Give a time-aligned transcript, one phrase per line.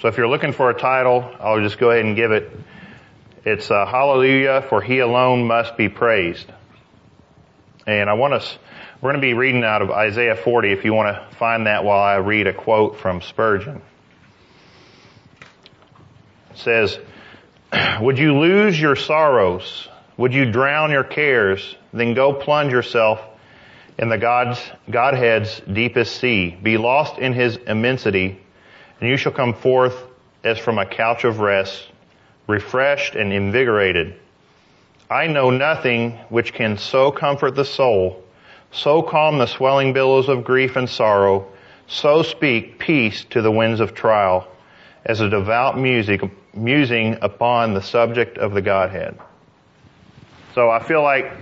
[0.00, 2.50] So if you're looking for a title, I'll just go ahead and give it.
[3.46, 6.46] It's uh, Hallelujah, for He alone must be praised.
[7.86, 8.58] And I want us,
[9.00, 11.82] we're going to be reading out of Isaiah 40 if you want to find that
[11.82, 13.80] while I read a quote from Spurgeon.
[16.50, 16.98] It says,
[18.00, 19.88] Would you lose your sorrows?
[20.18, 21.74] Would you drown your cares?
[21.94, 23.20] Then go plunge yourself
[23.98, 24.60] in the God's,
[24.90, 26.54] Godhead's deepest sea.
[26.62, 28.40] Be lost in His immensity,
[29.00, 29.96] and you shall come forth
[30.44, 31.86] as from a couch of rest,
[32.46, 34.14] refreshed and invigorated.
[35.10, 38.24] I know nothing which can so comfort the soul,
[38.72, 41.46] so calm the swelling billows of grief and sorrow,
[41.86, 44.48] so speak peace to the winds of trial,
[45.04, 49.18] as a devout music, musing upon the subject of the Godhead.
[50.54, 51.32] So I feel like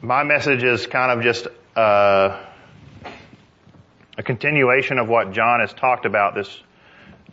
[0.00, 1.46] my message is kind of just
[1.76, 2.42] uh,
[4.18, 6.62] a continuation of what John has talked about this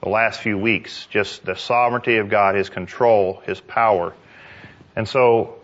[0.01, 4.13] the last few weeks, just the sovereignty of God, His control, His power.
[4.95, 5.55] And so,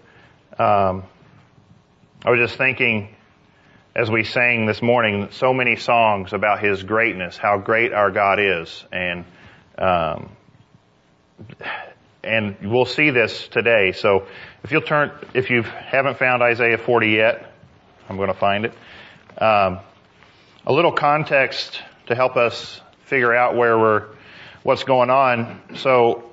[0.57, 1.03] um,
[2.23, 3.15] I was just thinking,
[3.93, 8.39] as we sang this morning, so many songs about His greatness, how great our God
[8.39, 9.25] is, and
[9.77, 10.29] um,
[12.23, 13.91] and we'll see this today.
[13.91, 14.25] So,
[14.63, 17.51] if you'll turn, if you haven't found Isaiah 40 yet,
[18.07, 18.73] I'm going to find it.
[19.37, 19.79] Um,
[20.69, 24.05] a little context to help us figure out where we're,
[24.61, 25.59] what's going on.
[25.77, 26.25] So,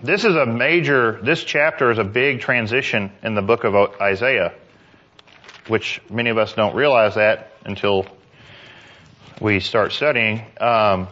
[0.00, 4.54] this is a major, this chapter is a big transition in the book of Isaiah,
[5.66, 8.06] which many of us don't realize that until
[9.40, 10.42] we start studying.
[10.60, 11.08] Um,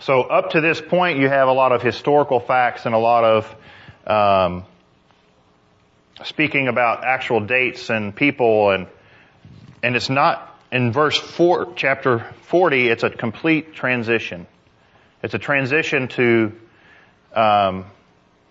[0.00, 3.24] so up to this point, you have a lot of historical facts and a lot
[3.24, 3.56] of
[4.06, 4.64] um,
[6.24, 8.86] speaking about actual dates and people, and
[9.82, 12.88] and it's not in verse four, chapter forty.
[12.88, 14.46] It's a complete transition.
[15.22, 16.52] It's a transition to
[17.34, 17.86] um,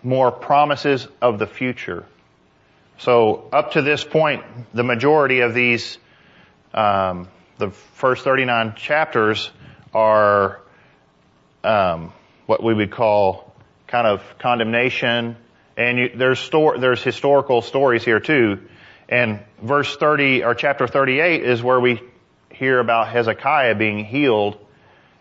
[0.04, 2.06] more promises of the future.
[3.00, 5.98] So up to this point, the majority of these,
[6.74, 9.52] um, the first 39 chapters
[9.94, 10.62] are
[11.64, 12.12] um,
[12.48, 13.54] what we would call
[13.88, 15.38] kind of condemnation,
[15.76, 18.60] and you, there's there's historical stories here too.
[19.10, 22.02] And verse 30 or chapter 38 is where we
[22.52, 24.58] hear about Hezekiah being healed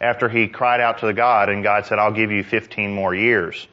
[0.00, 3.14] after he cried out to the God, and God said, "I'll give you 15 more
[3.14, 3.66] years."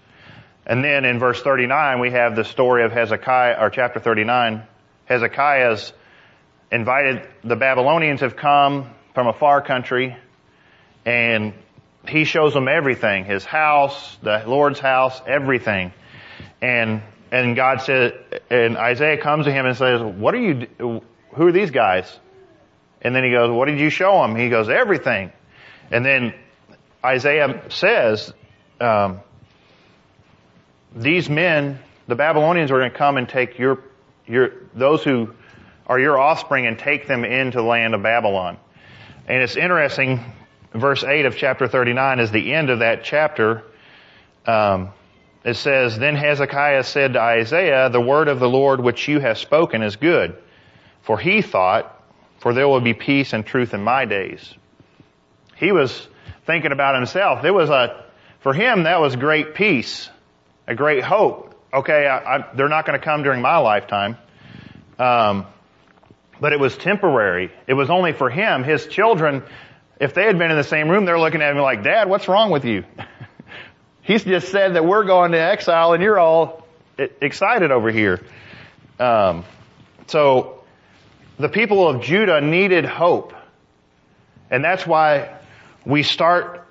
[0.66, 4.64] And then in verse 39, we have the story of Hezekiah, or chapter 39.
[5.06, 5.92] Hezekiah's
[6.72, 10.16] invited, the Babylonians have come from a far country,
[11.06, 11.54] and
[12.08, 13.26] he shows them everything.
[13.26, 15.92] His house, the Lord's house, everything.
[16.62, 17.02] And,
[17.34, 18.14] and God said,
[18.52, 22.20] and Isaiah comes to him and says, what are you, who are these guys?
[23.02, 24.36] And then he goes, what did you show them?
[24.36, 25.32] He goes, everything.
[25.90, 26.36] And then
[27.04, 28.32] Isaiah says,
[28.80, 29.22] um,
[30.96, 33.80] these men, the Babylonians are going to come and take your,
[34.28, 35.34] your, those who
[35.88, 38.60] are your offspring and take them into the land of Babylon.
[39.28, 40.20] And it's interesting,
[40.72, 43.64] verse 8 of chapter 39 is the end of that chapter.
[44.46, 44.90] Um,
[45.44, 49.38] it says, Then Hezekiah said to Isaiah, The word of the Lord which you have
[49.38, 50.38] spoken is good.
[51.02, 52.02] For he thought,
[52.40, 54.54] For there will be peace and truth in my days.
[55.56, 56.08] He was
[56.46, 57.44] thinking about himself.
[57.46, 58.06] It was a,
[58.40, 60.10] for him, that was great peace
[60.68, 61.56] a great hope.
[61.74, 64.18] Okay, I, I, they're not going to come during my lifetime.
[65.00, 65.46] Um,
[66.40, 67.52] but it was temporary.
[67.68, 68.64] It was only for him.
[68.64, 69.44] His children,
[70.00, 72.28] if they had been in the same room, they're looking at him like, Dad, what's
[72.28, 72.84] wrong with you?
[74.04, 78.22] He's just said that we're going to exile and you're all excited over here.
[79.00, 79.46] Um,
[80.08, 80.64] so
[81.40, 83.34] the people of Judah needed hope.
[84.52, 85.38] And that's why
[85.86, 86.68] we start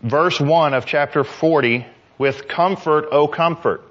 [0.00, 1.84] verse 1 of chapter 40
[2.18, 3.82] with comfort, O comfort.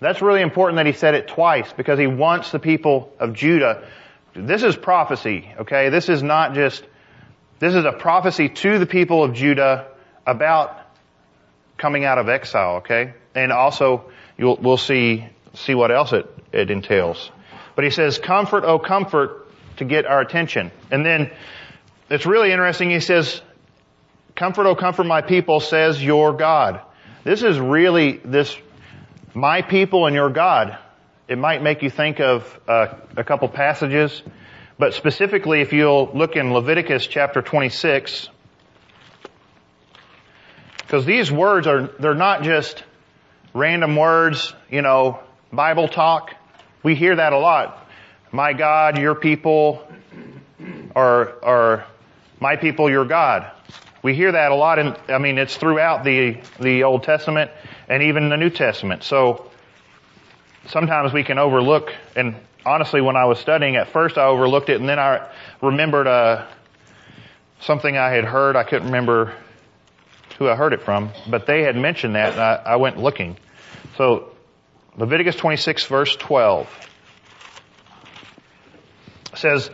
[0.00, 3.86] That's really important that he said it twice because he wants the people of Judah.
[4.34, 5.90] This is prophecy, okay?
[5.90, 6.82] This is not just,
[7.60, 9.88] this is a prophecy to the people of Judah
[10.26, 10.81] about
[11.82, 13.12] coming out of exile, okay?
[13.34, 14.04] And also,
[14.38, 17.32] we'll see, see what else it, it entails.
[17.74, 19.48] But he says, comfort, oh comfort,
[19.78, 20.70] to get our attention.
[20.92, 21.32] And then,
[22.08, 23.42] it's really interesting, he says,
[24.36, 26.82] comfort, oh comfort my people, says your God.
[27.24, 28.56] This is really this,
[29.34, 30.78] my people and your God.
[31.26, 34.22] It might make you think of uh, a couple passages,
[34.78, 38.28] but specifically if you'll look in Leviticus chapter 26,
[40.92, 42.84] because these words are, they're not just
[43.54, 46.34] random words, you know, Bible talk.
[46.82, 47.88] We hear that a lot.
[48.30, 49.88] My God, your people,
[50.94, 51.86] or, or
[52.40, 53.50] my people, your God.
[54.02, 57.50] We hear that a lot in, I mean, it's throughout the, the Old Testament
[57.88, 59.02] and even the New Testament.
[59.02, 59.50] So
[60.66, 62.36] sometimes we can overlook, and
[62.66, 65.26] honestly, when I was studying at first, I overlooked it, and then I
[65.62, 66.46] remembered uh,
[67.60, 68.56] something I had heard.
[68.56, 69.32] I couldn't remember
[70.38, 73.36] who I heard it from, but they had mentioned that, and I, I went looking.
[73.96, 74.32] So
[74.96, 76.68] Leviticus 26, verse 12
[79.34, 79.70] says,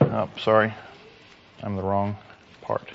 [0.00, 0.74] oh, sorry,
[1.62, 2.16] I'm the wrong
[2.62, 2.88] part.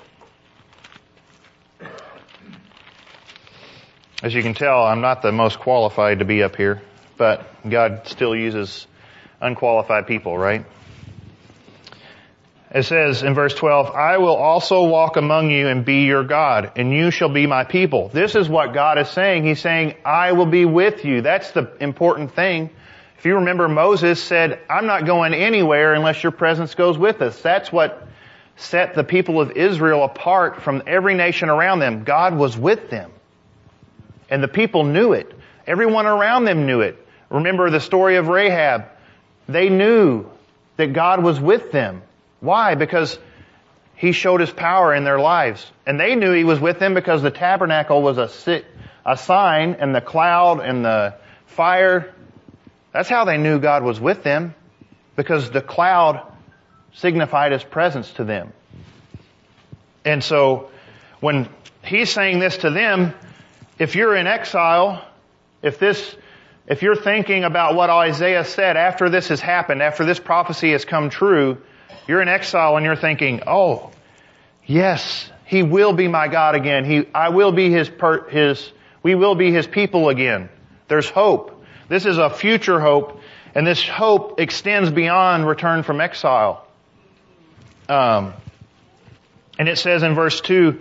[4.22, 6.82] As you can tell, I'm not the most qualified to be up here,
[7.16, 8.86] but God still uses
[9.40, 10.66] unqualified people, right?
[12.72, 16.72] It says in verse 12, I will also walk among you and be your God,
[16.76, 18.08] and you shall be my people.
[18.08, 19.44] This is what God is saying.
[19.44, 21.20] He's saying, I will be with you.
[21.20, 22.70] That's the important thing.
[23.18, 27.42] If you remember, Moses said, I'm not going anywhere unless your presence goes with us.
[27.42, 28.06] That's what
[28.54, 32.04] set the people of Israel apart from every nation around them.
[32.04, 33.10] God was with them.
[34.30, 35.34] And the people knew it.
[35.66, 37.04] Everyone around them knew it.
[37.30, 38.84] Remember the story of Rahab.
[39.48, 40.26] They knew
[40.76, 42.02] that God was with them.
[42.40, 42.74] Why?
[42.74, 43.18] Because
[43.94, 45.70] he showed his power in their lives.
[45.86, 48.62] And they knew he was with them because the tabernacle was a,
[49.04, 51.14] a sign and the cloud and the
[51.46, 52.14] fire.
[52.92, 54.54] That's how they knew God was with them
[55.16, 56.26] because the cloud
[56.94, 58.52] signified his presence to them.
[60.04, 60.70] And so
[61.20, 61.48] when
[61.84, 63.14] he's saying this to them,
[63.78, 65.04] if you're in exile,
[65.62, 66.16] if this,
[66.66, 70.86] if you're thinking about what Isaiah said after this has happened, after this prophecy has
[70.86, 71.58] come true,
[72.10, 73.92] you're in exile and you're thinking, oh,
[74.66, 76.84] yes, he will be my God again.
[76.84, 80.48] He, I will be his, per, his, we will be his people again.
[80.88, 81.64] There's hope.
[81.88, 83.20] This is a future hope,
[83.54, 86.66] and this hope extends beyond return from exile.
[87.88, 88.34] Um,
[89.56, 90.80] and it says in verse 2,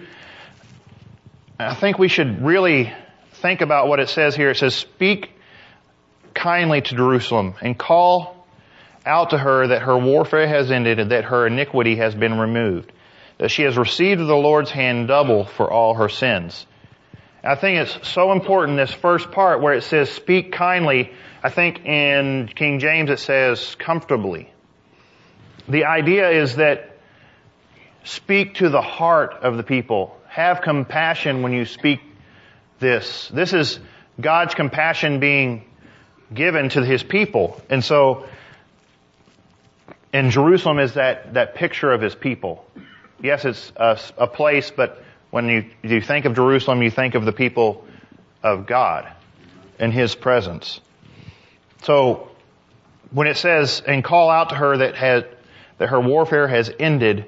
[1.60, 2.92] I think we should really
[3.34, 4.50] think about what it says here.
[4.50, 5.30] It says, Speak
[6.34, 8.39] kindly to Jerusalem and call
[9.06, 12.92] out to her that her warfare has ended and that her iniquity has been removed,
[13.38, 16.66] that she has received the Lord's hand double for all her sins.
[17.44, 21.12] I think it's so important, this first part where it says speak kindly.
[21.42, 24.52] I think in King James it says comfortably.
[25.70, 26.98] The idea is that
[28.04, 30.18] speak to the heart of the people.
[30.28, 32.02] Have compassion when you speak
[32.80, 33.30] this.
[33.30, 33.80] This is
[34.20, 35.64] God's compassion being
[36.34, 37.62] given to his people.
[37.70, 38.28] And so
[40.12, 42.66] and Jerusalem is that, that picture of his people.
[43.22, 47.26] Yes, it's a, a place, but when you, you think of Jerusalem, you think of
[47.26, 47.86] the people
[48.42, 49.12] of God
[49.78, 50.82] and his presence.
[51.84, 52.30] So,
[53.12, 55.24] when it says, and call out to her that has,
[55.78, 57.26] that her warfare has ended,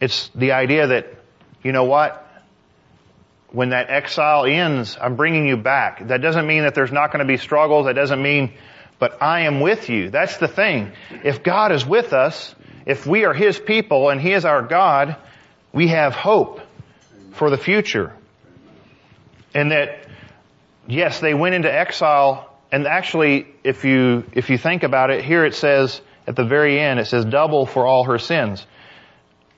[0.00, 1.14] it's the idea that,
[1.62, 2.26] you know what?
[3.50, 6.06] When that exile ends, I'm bringing you back.
[6.08, 7.86] That doesn't mean that there's not going to be struggles.
[7.86, 8.52] That doesn't mean
[9.00, 10.10] but I am with you.
[10.10, 10.92] That's the thing.
[11.24, 12.54] If God is with us,
[12.86, 15.16] if we are His people and He is our God,
[15.72, 16.60] we have hope
[17.32, 18.14] for the future.
[19.54, 20.06] And that,
[20.86, 25.44] yes, they went into exile, and actually, if you, if you think about it, here
[25.44, 28.64] it says, at the very end, it says double for all her sins.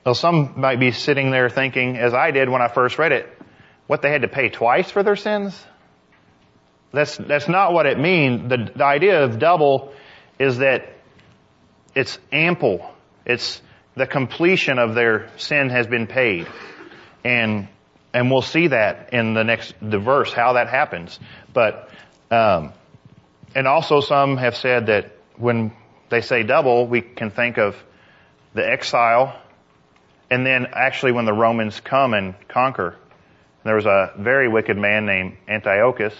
[0.05, 3.29] Well, some might be sitting there thinking, as I did when I first read it,
[3.87, 5.61] what they had to pay twice for their sins?
[6.93, 8.49] That's, that's not what it means.
[8.49, 9.93] The, the idea of double
[10.37, 10.93] is that
[11.95, 12.87] it's ample.
[13.25, 13.61] It's
[13.95, 16.47] the completion of their sin has been paid.
[17.23, 17.67] And,
[18.13, 21.19] and we'll see that in the next, the verse, how that happens.
[21.51, 21.89] But,
[22.29, 22.73] um,
[23.55, 25.73] and also some have said that when
[26.09, 27.75] they say double, we can think of
[28.53, 29.35] the exile,
[30.29, 32.97] and then actually when the Romans come and conquer.
[33.63, 36.13] There was a very wicked man named Antiochus,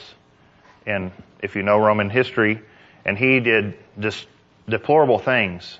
[0.86, 1.12] and
[1.42, 2.62] if you know Roman history,
[3.06, 4.28] and he did just
[4.68, 5.80] deplorable things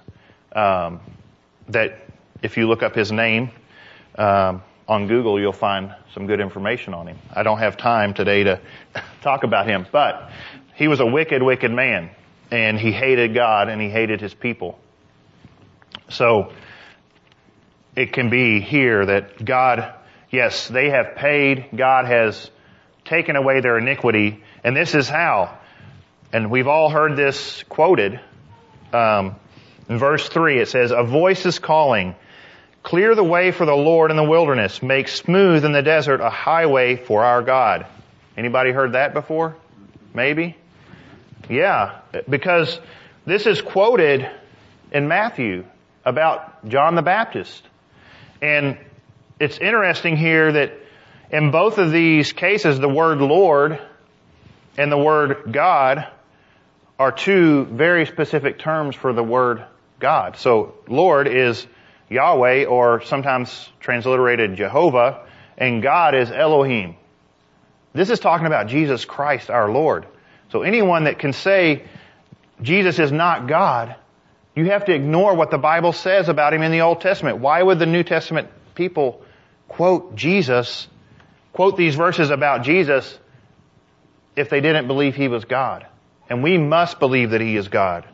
[0.54, 1.00] um,
[1.70, 2.00] that
[2.42, 3.52] if you look up his name
[4.18, 7.18] um, on Google, you'll find some good information on him.
[7.34, 8.60] I don't have time today to
[9.22, 10.32] talk about him, but
[10.76, 12.10] he was a wicked, wicked man,
[12.52, 14.80] and he hated God and he hated his people.
[16.10, 16.52] So
[17.96, 19.94] it can be here that God,
[20.32, 22.50] yes, they have paid, God has
[23.06, 25.58] taken away their iniquity, and this is how.
[26.32, 28.20] And we've all heard this quoted.
[28.92, 29.36] Um,
[29.90, 32.16] in verse 3, it says, A voice is calling,
[32.82, 34.82] Clear the way for the Lord in the wilderness.
[34.84, 37.86] Make smooth in the desert a highway for our God.
[38.36, 39.56] Anybody heard that before?
[40.14, 40.58] Maybe?
[41.50, 42.80] Yeah, because
[43.26, 44.30] this is quoted
[44.92, 45.66] in Matthew
[46.06, 47.64] about John the Baptist.
[48.42, 48.78] And
[49.40, 50.74] it's interesting here that
[51.32, 53.80] in both of these cases, the word Lord
[54.78, 56.08] and the word God
[57.00, 59.64] are two very specific terms for the word
[60.00, 60.38] God.
[60.38, 61.66] So Lord is
[62.10, 65.26] Yahweh or sometimes transliterated Jehovah
[65.58, 66.96] and God is Elohim.
[67.94, 70.06] This is talking about Jesus Christ our Lord.
[70.52, 71.84] So anyone that can say
[72.62, 73.96] Jesus is not God,
[74.56, 77.40] you have to ignore what the Bible says about him in the Old Testament.
[77.40, 79.24] Why would the New Testament people
[79.68, 80.88] quote Jesus,
[81.54, 83.18] quote these verses about Jesus
[84.36, 85.86] if they didn't believe he was God?
[86.30, 88.06] And we must believe that he is God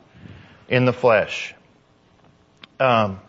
[0.67, 1.53] in the flesh.
[2.79, 3.19] Um,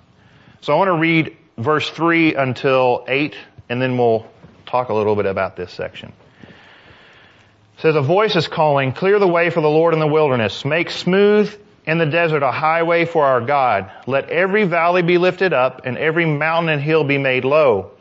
[0.61, 3.35] so I want to read verse 3 until 8,
[3.69, 4.27] and then we'll
[4.67, 6.13] talk a little bit about this section.
[6.43, 10.65] It says, A voice is calling, Clear the way for the Lord in the wilderness.
[10.65, 11.53] Make smooth
[11.87, 13.91] in the desert a highway for our God.
[14.07, 17.93] Let every valley be lifted up, and every mountain and hill be made low.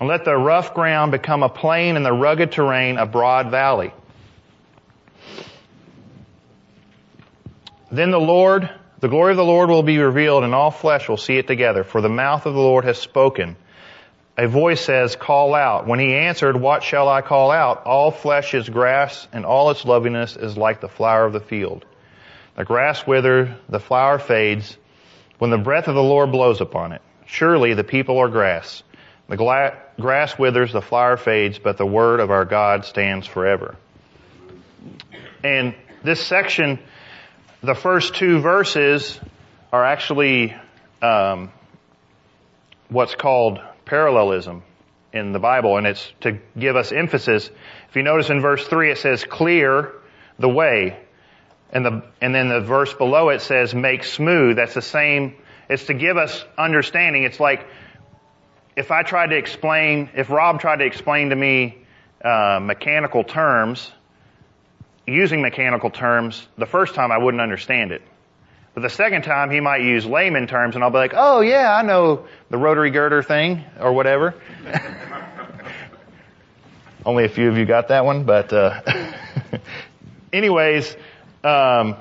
[0.00, 3.92] And let the rough ground become a plain, and the rugged terrain a broad valley.
[7.90, 8.70] Then the Lord,
[9.00, 11.84] the glory of the Lord will be revealed, and all flesh will see it together,
[11.84, 13.56] for the mouth of the Lord has spoken
[14.38, 15.88] a voice says, call out.
[15.88, 17.84] When he answered, what shall I call out?
[17.84, 21.84] All flesh is grass and all its loveliness is like the flower of the field.
[22.56, 24.76] The grass withers, the flower fades
[25.38, 27.02] when the breath of the Lord blows upon it.
[27.26, 28.84] Surely the people are grass.
[29.28, 33.76] The gla- grass withers, the flower fades, but the word of our God stands forever.
[35.42, 36.78] And this section,
[37.62, 39.18] the first two verses
[39.72, 40.54] are actually
[41.02, 41.52] um,
[42.88, 44.62] what's called parallelism
[45.12, 47.50] in the Bible, and it's to give us emphasis.
[47.88, 49.92] If you notice in verse 3, it says, clear
[50.38, 50.98] the way.
[51.70, 54.56] And, the, and then the verse below it says, make smooth.
[54.56, 55.34] That's the same.
[55.68, 57.24] It's to give us understanding.
[57.24, 57.66] It's like
[58.76, 61.78] if I tried to explain, if Rob tried to explain to me
[62.24, 63.90] uh, mechanical terms,
[65.08, 68.02] using mechanical terms, the first time I wouldn't understand it.
[68.74, 71.74] But the second time he might use layman terms and I'll be like, oh yeah,
[71.74, 74.34] I know the rotary girder thing or whatever.
[77.04, 78.80] Only a few of you got that one, but uh,
[80.32, 80.94] anyways,
[81.42, 81.96] um,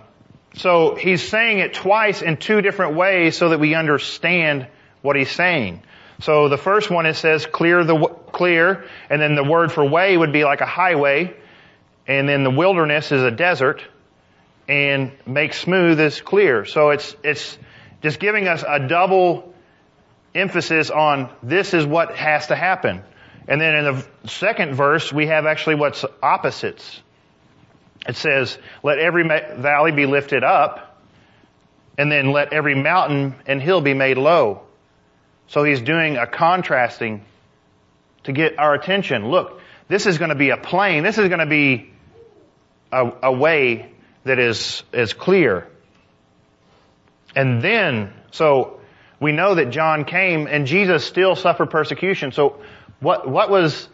[0.56, 4.68] so he's saying it twice in two different ways so that we understand
[5.02, 5.82] what he's saying.
[6.20, 10.18] So the first one it says clear the clear, and then the word for way
[10.18, 11.36] would be like a highway,
[12.08, 13.82] and then the wilderness is a desert
[14.68, 16.66] and make smooth is clear.
[16.66, 17.58] So it's, it's
[18.02, 19.54] just giving us a double
[20.34, 23.04] emphasis on this is what has to happen.
[23.48, 27.02] And then in the second verse, we have actually what's opposites.
[28.08, 31.02] It says, let every valley be lifted up,
[31.98, 34.62] and then let every mountain and hill be made low.
[35.48, 37.26] So he's doing a contrasting
[38.24, 39.30] to get our attention.
[39.30, 41.04] Look, this is going to be a plain.
[41.04, 41.92] This is going to be
[42.92, 43.92] a, a way
[44.24, 45.68] that is, is clear.
[47.36, 48.80] And then, so
[49.20, 52.32] we know that John came and Jesus still suffered persecution.
[52.32, 52.62] So
[53.00, 53.88] what, what was,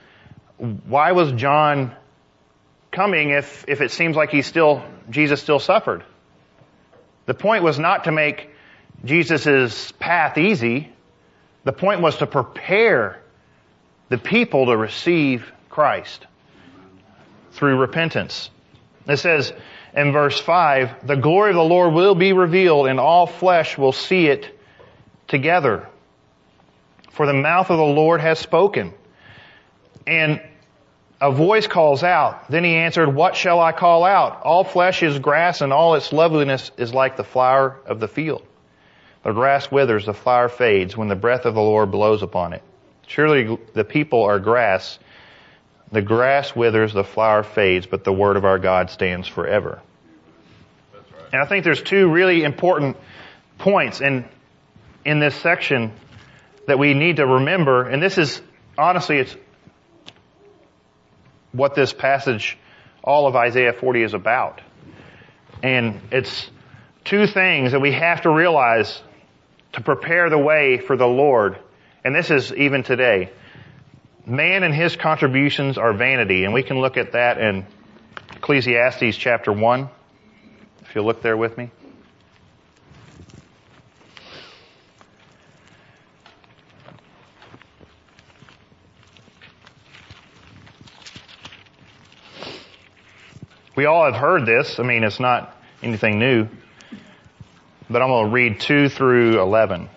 [0.57, 1.95] why was John
[2.91, 6.03] coming if, if it seems like he still, Jesus still suffered?
[7.25, 8.50] The point was not to make
[9.05, 10.91] Jesus' path easy.
[11.63, 13.21] The point was to prepare
[14.09, 16.27] the people to receive Christ
[17.53, 18.50] through repentance.
[19.07, 19.53] It says,
[19.95, 23.91] in verse 5, the glory of the Lord will be revealed and all flesh will
[23.91, 24.60] see it
[25.27, 25.88] together.
[27.12, 28.93] For the mouth of the Lord has spoken.
[30.07, 30.41] And
[31.22, 32.50] a voice calls out.
[32.50, 34.41] Then he answered, What shall I call out?
[34.43, 38.43] All flesh is grass and all its loveliness is like the flower of the field.
[39.24, 42.62] The grass withers, the flower fades when the breath of the Lord blows upon it.
[43.07, 45.00] Surely the people are grass
[45.93, 49.79] the grass withers, the flower fades, but the word of our God stands forever.
[50.91, 51.03] Right.
[51.31, 52.97] And I think there's two really important
[53.59, 54.25] points in,
[55.05, 55.93] in this section
[56.65, 58.41] that we need to remember, and this is,
[58.75, 59.35] honestly, it's
[61.51, 62.57] what this passage,
[63.03, 64.62] all of Isaiah 40 is about.
[65.62, 66.50] And it's
[67.05, 69.00] two things that we have to realize
[69.73, 71.59] to prepare the way for the Lord.
[72.03, 73.29] And this is even today
[74.25, 77.65] man and his contributions are vanity, and we can look at that in
[78.36, 79.89] Ecclesiastes chapter 1,
[80.82, 81.70] if you'll look there with me.
[93.75, 94.80] We all have heard this.
[94.80, 96.48] I mean, it's not anything new.
[97.89, 99.89] But I'm going to read 2 through 11.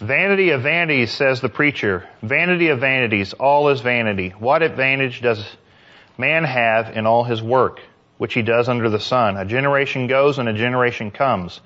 [0.00, 2.08] Vanity of vanities, says the preacher.
[2.22, 4.28] Vanity of vanities, all is vanity.
[4.30, 5.44] What advantage does
[6.16, 7.80] man have in all his work,
[8.16, 9.36] which he does under the sun?
[9.36, 11.60] A generation goes and a generation comes,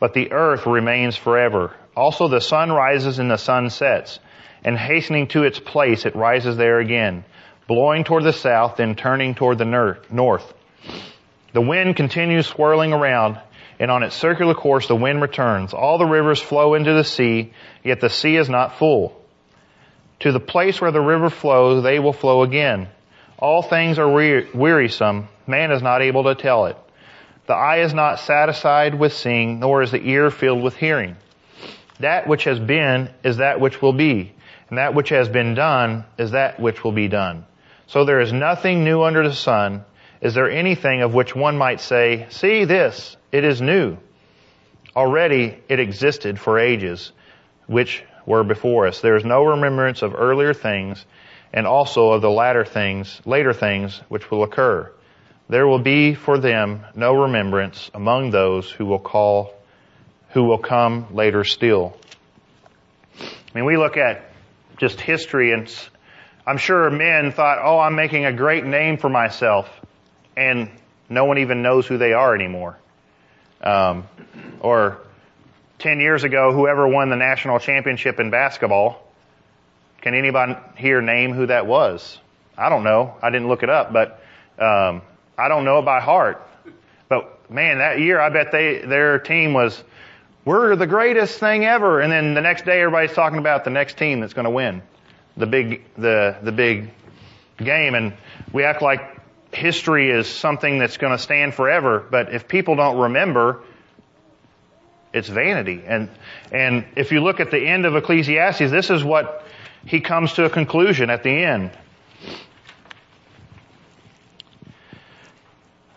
[0.00, 1.74] but the earth remains forever.
[1.96, 4.20] Also the sun rises and the sun sets,
[4.62, 7.24] and hastening to its place it rises there again,
[7.66, 10.52] blowing toward the south, then turning toward the north.
[11.54, 13.40] The wind continues swirling around,
[13.78, 15.72] and on its circular course the wind returns.
[15.72, 17.52] All the rivers flow into the sea,
[17.84, 19.14] yet the sea is not full.
[20.20, 22.88] To the place where the river flows, they will flow again.
[23.38, 25.28] All things are wearisome.
[25.46, 26.76] Man is not able to tell it.
[27.46, 31.16] The eye is not satisfied with seeing, nor is the ear filled with hearing.
[32.00, 34.34] That which has been is that which will be,
[34.68, 37.46] and that which has been done is that which will be done.
[37.86, 39.84] So there is nothing new under the sun.
[40.20, 43.96] Is there anything of which one might say, see this, it is new.
[44.96, 47.12] Already it existed for ages,
[47.66, 49.00] which were before us.
[49.00, 51.04] There is no remembrance of earlier things,
[51.52, 54.90] and also of the latter things, later things, which will occur.
[55.48, 59.54] There will be for them no remembrance among those who will call,
[60.30, 61.96] who will come later still.
[63.18, 64.30] I mean, we look at
[64.76, 65.72] just history and
[66.46, 69.68] I'm sure men thought, oh, I'm making a great name for myself.
[70.36, 70.70] And
[71.08, 72.78] no one even knows who they are anymore.
[73.62, 74.08] Um,
[74.60, 74.98] or
[75.78, 79.02] 10 years ago, whoever won the national championship in basketball,
[80.00, 82.18] can anybody here name who that was?
[82.56, 83.14] I don't know.
[83.22, 84.22] I didn't look it up, but
[84.58, 85.02] um,
[85.36, 86.42] I don't know it by heart.
[87.08, 89.82] But man, that year, I bet they their team was
[90.44, 92.00] we're the greatest thing ever.
[92.00, 94.82] And then the next day, everybody's talking about the next team that's going to win
[95.36, 96.90] the big the the big
[97.58, 98.12] game, and
[98.52, 99.17] we act like
[99.52, 103.62] history is something that's going to stand forever, but if people don't remember,
[105.12, 105.82] it's vanity.
[105.86, 106.10] And,
[106.52, 109.46] and if you look at the end of Ecclesiastes, this is what
[109.86, 111.70] he comes to a conclusion at the end.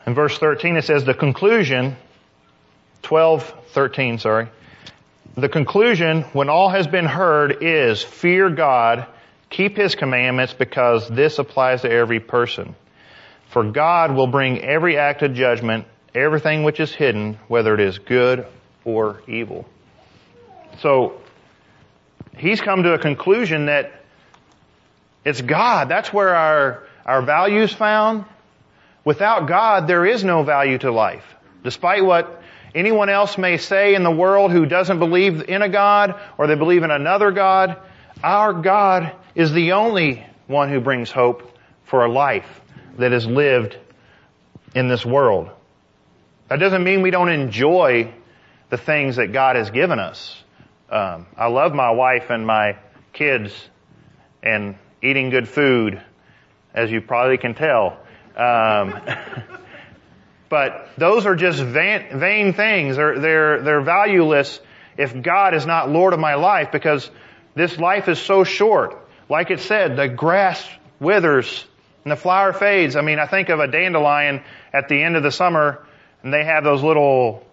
[0.08, 1.96] In verse 13 it says, the conclusion,
[3.04, 4.48] 12, 13, sorry.
[5.36, 9.06] The conclusion, when all has been heard, is fear God,
[9.50, 12.76] keep His commandments because this applies to every person.
[13.52, 15.86] For God will bring every act of judgment,
[16.16, 18.48] everything which is hidden, whether it is good
[18.86, 19.66] or evil.
[20.80, 21.20] So,
[22.38, 23.92] he's come to a conclusion that
[25.26, 25.90] it's God.
[25.90, 28.24] That's where our, our value is found.
[29.04, 31.26] Without God, there is no value to life.
[31.62, 32.42] Despite what
[32.74, 36.56] anyone else may say in the world who doesn't believe in a God or they
[36.56, 37.78] believe in another God,
[38.24, 42.62] our God is the only one who brings hope for a life
[43.02, 43.78] that is lived
[44.74, 45.50] in this world.
[46.48, 48.14] That doesn't mean we don't enjoy
[48.70, 50.42] the things that God has given us.
[50.90, 52.78] Um, I love my wife and my
[53.14, 53.54] kids
[54.44, 56.02] and eating good food,
[56.74, 57.98] as you probably can tell.
[58.36, 59.00] Um,
[60.50, 62.96] but those are just vain, vain things.
[62.96, 64.60] They're, they're, they're valueless
[64.98, 67.10] if God is not Lord of my life because
[67.56, 68.98] this life is so short.
[69.30, 70.68] Like it said, the grass
[71.00, 71.66] withers
[72.04, 72.96] and the flower fades.
[72.96, 75.86] I mean, I think of a dandelion at the end of the summer
[76.24, 77.46] and they have those little,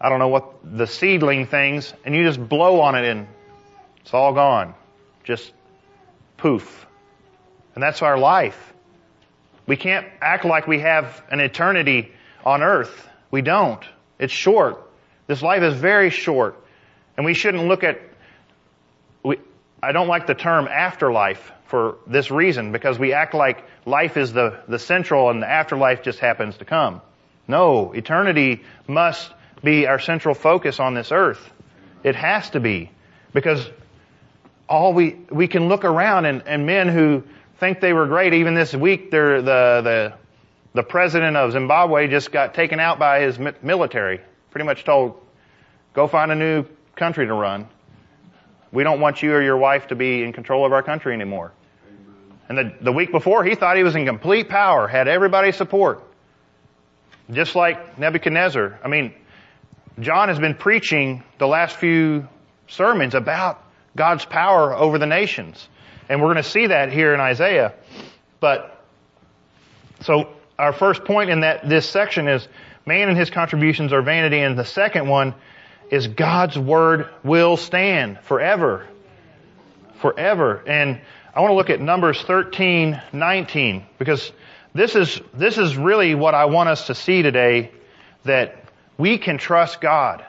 [0.00, 3.26] I don't know what, the seedling things and you just blow on it and
[4.00, 4.74] it's all gone.
[5.24, 5.52] Just
[6.36, 6.86] poof.
[7.74, 8.72] And that's our life.
[9.66, 12.12] We can't act like we have an eternity
[12.44, 13.08] on earth.
[13.30, 13.84] We don't.
[14.18, 14.82] It's short.
[15.26, 16.56] This life is very short.
[17.16, 18.00] And we shouldn't look at,
[19.22, 19.38] we,
[19.82, 24.32] I don't like the term afterlife for this reason because we act like life is
[24.32, 27.00] the, the central and the afterlife just happens to come.
[27.46, 29.32] No, eternity must
[29.64, 31.50] be our central focus on this earth.
[32.04, 32.90] It has to be
[33.32, 33.68] because
[34.68, 37.24] all we, we can look around and, and men who
[37.58, 40.14] think they were great, even this week, they're the, the,
[40.74, 44.20] the president of Zimbabwe just got taken out by his military.
[44.50, 45.20] Pretty much told,
[45.94, 47.66] go find a new country to run.
[48.70, 51.52] We don't want you or your wife to be in control of our country anymore.
[52.48, 56.02] And the, the week before, he thought he was in complete power, had everybody's support.
[57.30, 58.80] Just like Nebuchadnezzar.
[58.82, 59.12] I mean,
[60.00, 62.26] John has been preaching the last few
[62.68, 63.62] sermons about
[63.94, 65.68] God's power over the nations.
[66.08, 67.74] And we're going to see that here in Isaiah.
[68.40, 68.82] But,
[70.00, 72.48] so our first point in that, this section is
[72.86, 74.38] man and his contributions are vanity.
[74.38, 75.34] And the second one
[75.90, 78.86] is God's word will stand forever.
[80.00, 80.62] Forever.
[80.66, 81.00] And
[81.38, 84.32] I want to look at Numbers 13, 19, because
[84.74, 87.70] this is, this is really what I want us to see today,
[88.24, 88.64] that
[88.98, 90.26] we can trust God.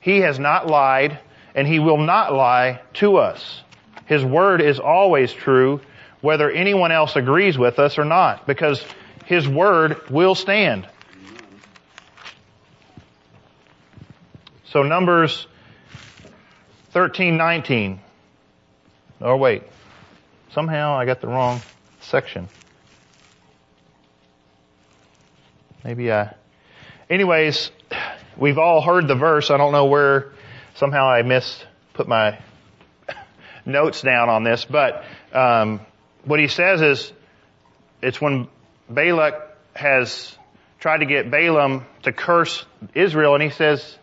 [0.00, 1.20] He has not lied,
[1.54, 3.62] and he will not lie to us.
[4.06, 5.82] His word is always true,
[6.20, 8.84] whether anyone else agrees with us or not, because
[9.26, 10.88] his word will stand.
[14.64, 15.46] So Numbers
[16.90, 18.00] 13, 19.
[19.20, 19.62] Oh wait.
[20.52, 21.60] Somehow I got the wrong
[22.00, 22.48] section.
[25.84, 26.34] Maybe I,
[27.08, 27.70] anyways,
[28.36, 29.50] we've all heard the verse.
[29.50, 30.32] I don't know where
[30.74, 32.38] somehow I missed, put my
[33.64, 35.80] notes down on this, but, um,
[36.24, 37.12] what he says is,
[38.02, 38.48] it's when
[38.88, 40.36] Balak has
[40.80, 43.98] tried to get Balaam to curse Israel and he says,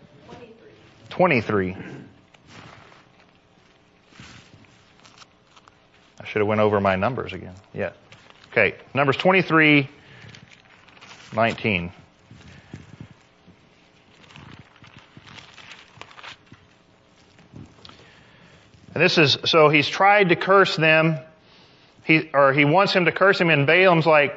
[1.09, 1.73] 23.
[1.73, 2.06] I
[6.27, 7.55] should have went over my numbers again.
[7.73, 7.91] Yeah.
[8.51, 8.75] Okay.
[8.93, 9.89] Numbers 23,
[11.33, 11.91] 19.
[18.93, 21.19] And this is, so he's tried to curse them.
[22.03, 24.33] He, or he wants him to curse him and Balaam's like,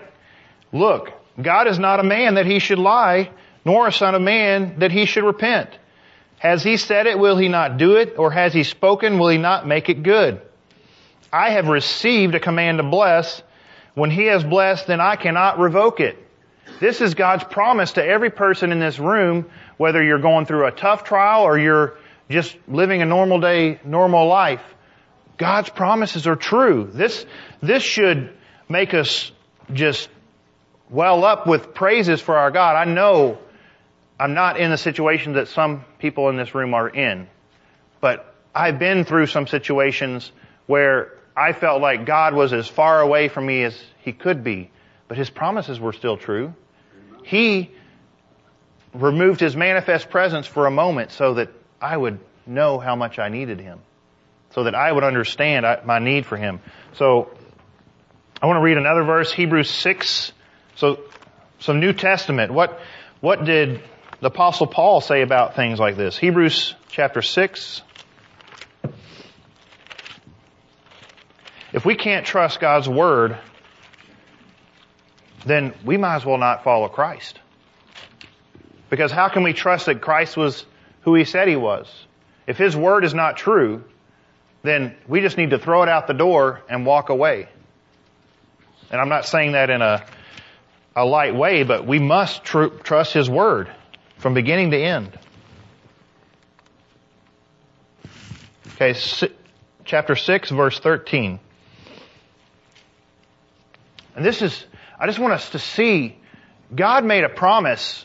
[0.72, 3.30] look, God is not a man that he should lie,
[3.64, 5.70] nor a son of man that he should repent.
[6.38, 8.18] Has he said it, will he not do it?
[8.18, 10.42] Or has he spoken, will he not make it good?
[11.32, 13.42] I have received a command to bless.
[13.94, 16.16] When he has blessed, then I cannot revoke it.
[16.80, 20.72] This is God's promise to every person in this room, whether you're going through a
[20.72, 21.96] tough trial or you're
[22.28, 24.62] just living a normal day, normal life.
[25.36, 26.88] God's promises are true.
[26.92, 27.26] This,
[27.60, 28.32] this should
[28.68, 29.32] make us
[29.72, 30.08] just
[30.90, 32.76] well up with praises for our God.
[32.76, 33.38] I know
[34.18, 37.26] I'm not in the situation that some people in this room are in,
[38.00, 40.30] but I've been through some situations
[40.66, 44.70] where I felt like God was as far away from me as He could be,
[45.08, 46.52] but His promises were still true.
[47.24, 47.70] He
[48.92, 51.48] removed His manifest presence for a moment so that
[51.80, 53.80] I would know how much I needed Him,
[54.50, 56.60] so that I would understand my need for Him.
[56.94, 57.30] So,
[58.42, 60.32] I want to read another verse, Hebrews 6.
[60.76, 61.00] So,
[61.58, 62.52] some New Testament.
[62.52, 62.78] What,
[63.20, 63.80] what did
[64.20, 66.18] the apostle Paul say about things like this?
[66.18, 67.82] Hebrews chapter 6.
[71.72, 73.38] If we can't trust God's word,
[75.46, 77.38] then we might as well not follow Christ.
[78.88, 80.66] Because how can we trust that Christ was
[81.02, 81.88] who he said he was?
[82.46, 83.84] If his word is not true,
[84.62, 87.48] then we just need to throw it out the door and walk away.
[88.90, 90.04] And I'm not saying that in a,
[90.96, 93.70] a light way, but we must tr- trust his word
[94.18, 95.16] from beginning to end.
[98.74, 98.98] Okay,
[99.84, 101.38] chapter 6, verse 13.
[104.16, 104.64] And this is,
[104.98, 106.16] I just want us to see,
[106.74, 108.04] God made a promise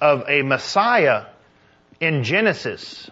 [0.00, 1.26] of a Messiah
[2.00, 3.10] in Genesis.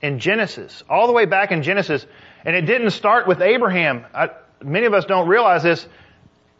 [0.00, 0.82] In Genesis.
[0.88, 2.04] All the way back in Genesis.
[2.44, 4.04] And it didn't start with Abraham.
[4.14, 4.30] I,
[4.62, 5.86] many of us don't realize this.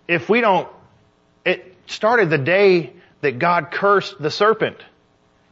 [0.07, 0.69] If we don't,
[1.45, 4.77] it started the day that God cursed the serpent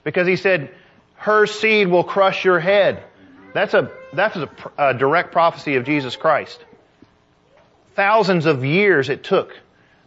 [0.04, 0.74] because he said,
[1.14, 3.04] her seed will crush your head.
[3.52, 6.64] That's a, that's a, a direct prophecy of Jesus Christ.
[7.94, 9.52] Thousands of years it took,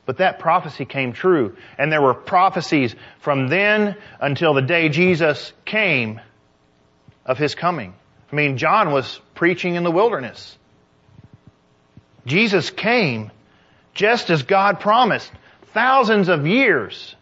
[0.05, 1.55] but that prophecy came true.
[1.77, 6.21] And there were prophecies from then until the day Jesus came
[7.25, 7.93] of his coming.
[8.31, 10.57] I mean, John was preaching in the wilderness.
[12.25, 13.31] Jesus came
[13.93, 15.31] just as God promised,
[15.73, 17.15] thousands of years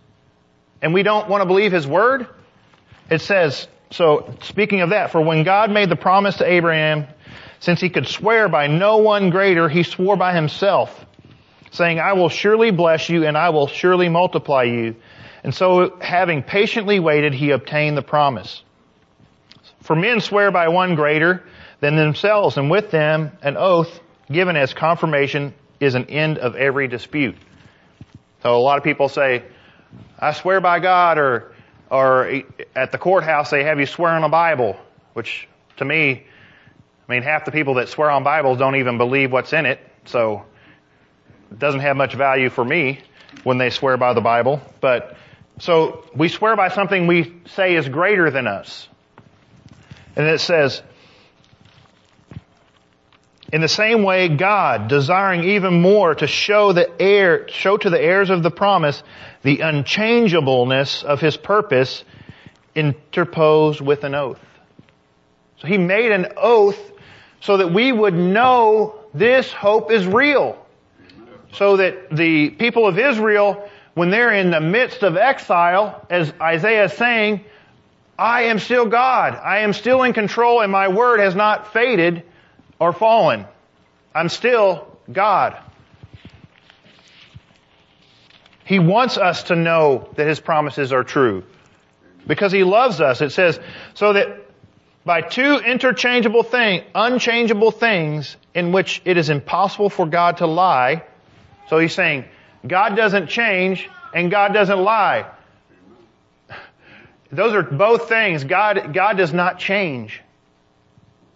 [0.82, 2.28] and we don't want to believe his word?
[3.10, 7.08] It says, so speaking of that, for when God made the promise to Abraham,
[7.62, 11.06] since he could swear by no one greater, he swore by himself,
[11.69, 14.95] saying, I will surely bless you and I will surely multiply you.
[15.43, 18.63] And so having patiently waited, he obtained the promise.
[19.82, 21.43] For men swear by one greater
[21.80, 24.00] than themselves, and with them an oath
[24.32, 27.36] given as confirmation is an end of every dispute.
[28.41, 29.43] So a lot of people say,
[30.17, 31.54] I swear by God, or,
[31.91, 32.41] or
[32.76, 34.78] at the courthouse they have you swear on a Bible,
[35.13, 35.47] which
[35.78, 36.26] to me,
[37.12, 39.82] I mean, half the people that swear on Bibles don't even believe what's in it,
[40.06, 40.45] so
[41.52, 43.02] it doesn't have much value for me
[43.43, 44.62] when they swear by the Bible.
[44.80, 45.17] But,
[45.60, 48.88] so we swear by something we say is greater than us.
[50.15, 50.82] And it says,
[53.52, 58.02] in the same way, God, desiring even more to show the heir, show to the
[58.02, 59.04] heirs of the promise
[59.43, 62.06] the unchangeableness of his purpose,
[62.74, 64.39] interposed with an oath.
[65.58, 66.90] So he made an oath
[67.41, 70.58] so that we would know this hope is real.
[71.54, 76.86] So that the people of Israel, when they're in the midst of exile, as Isaiah
[76.86, 77.43] is saying,
[78.17, 79.36] I am still God.
[79.36, 82.23] I am still in control and my word has not faded
[82.80, 83.45] or fallen.
[84.13, 85.58] I'm still God.
[88.63, 91.43] He wants us to know that His promises are true.
[92.27, 93.19] Because He loves us.
[93.19, 93.60] It says,
[93.95, 94.51] so that
[95.04, 101.04] by two interchangeable things, unchangeable things in which it is impossible for God to lie.
[101.70, 102.26] So He's saying,
[102.66, 105.30] God doesn't change and God doesn't lie.
[107.32, 108.44] Those are both things.
[108.44, 110.22] God, God does not change.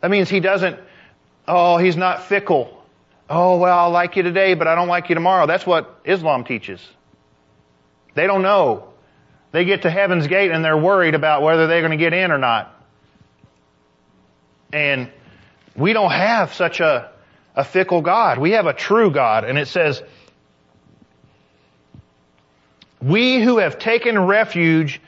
[0.01, 0.79] That means He doesn't,
[1.47, 2.83] oh, He's not fickle.
[3.29, 5.47] Oh, well, I'll like you today, but I don't like you tomorrow.
[5.47, 6.85] That's what Islam teaches.
[8.13, 8.89] They don't know.
[9.51, 12.31] They get to heaven's gate and they're worried about whether they're going to get in
[12.31, 12.74] or not.
[14.71, 15.11] And
[15.75, 17.11] we don't have such a,
[17.55, 18.37] a fickle God.
[18.39, 19.43] We have a true God.
[19.43, 20.01] And it says,
[23.01, 25.01] we who have taken refuge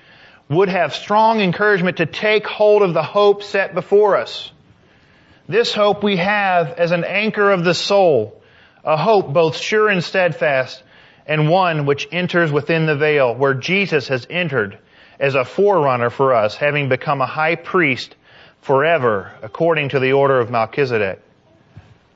[0.50, 4.52] would have strong encouragement to take hold of the hope set before us.
[5.48, 8.42] This hope we have as an anchor of the soul,
[8.84, 10.84] a hope both sure and steadfast,
[11.26, 14.78] and one which enters within the veil, where Jesus has entered
[15.20, 18.16] as a forerunner for us, having become a high priest
[18.62, 21.22] forever, according to the order of Melchizedek.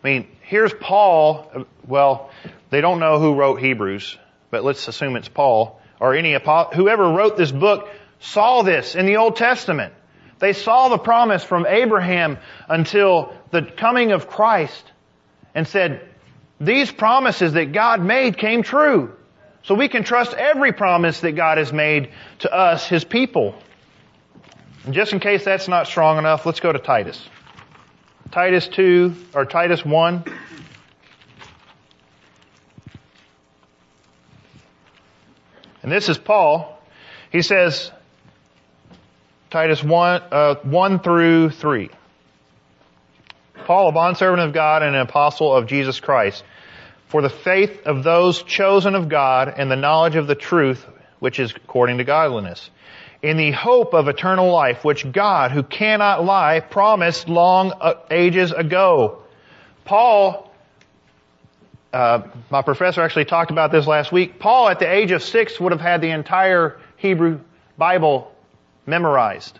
[0.03, 2.31] I mean, here's Paul, well,
[2.69, 4.17] they don't know who wrote Hebrews,
[4.49, 6.37] but let's assume it's Paul, or any,
[6.73, 7.87] whoever wrote this book
[8.19, 9.93] saw this in the Old Testament.
[10.39, 14.91] They saw the promise from Abraham until the coming of Christ
[15.53, 16.01] and said,
[16.59, 19.15] these promises that God made came true.
[19.63, 23.55] So we can trust every promise that God has made to us, His people.
[24.85, 27.23] And just in case that's not strong enough, let's go to Titus.
[28.31, 30.23] Titus 2, or Titus 1.
[35.83, 36.79] And this is Paul.
[37.31, 37.91] He says,
[39.49, 41.89] Titus 1, uh, 1 through 3.
[43.65, 46.43] Paul, a bondservant of God and an apostle of Jesus Christ,
[47.07, 50.85] for the faith of those chosen of God and the knowledge of the truth,
[51.19, 52.69] which is according to godliness,
[53.21, 58.51] in the hope of eternal life, which God, who cannot lie, promised long uh, ages
[58.51, 59.19] ago.
[59.85, 60.51] Paul,
[61.93, 64.39] uh, my professor actually talked about this last week.
[64.39, 67.41] Paul, at the age of six, would have had the entire Hebrew
[67.77, 68.31] Bible
[68.85, 69.59] memorized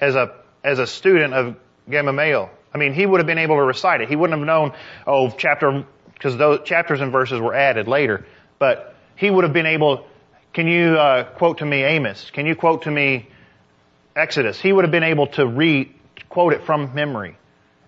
[0.00, 1.56] as a, as a student of
[1.90, 2.50] Gamaliel.
[2.72, 4.08] I mean, he would have been able to recite it.
[4.08, 4.74] He wouldn't have known,
[5.06, 8.26] oh, chapter, because those chapters and verses were added later.
[8.58, 10.06] But he would have been able,
[10.52, 12.30] can you uh, quote to me Amos?
[12.30, 13.28] Can you quote to me
[14.16, 14.60] Exodus?
[14.60, 15.94] He would have been able to read,
[16.28, 17.36] quote it from memory.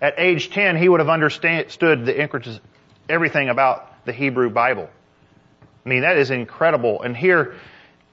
[0.00, 1.68] At age 10, he would have understood
[2.06, 2.70] the
[3.08, 4.88] everything about the Hebrew Bible.
[5.84, 7.02] I mean, that is incredible.
[7.02, 7.54] And here,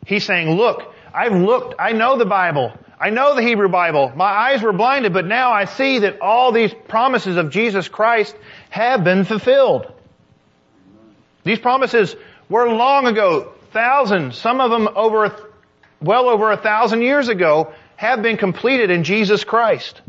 [0.06, 2.74] he's saying, look, I've looked, I know the Bible.
[3.00, 4.12] I know the Hebrew Bible.
[4.16, 8.36] My eyes were blinded, but now I see that all these promises of Jesus Christ
[8.70, 9.94] have been fulfilled.
[11.44, 12.16] These promises
[12.50, 15.36] were long ago, thousands, some of them over,
[16.02, 20.02] well over a thousand years ago, have been completed in Jesus Christ.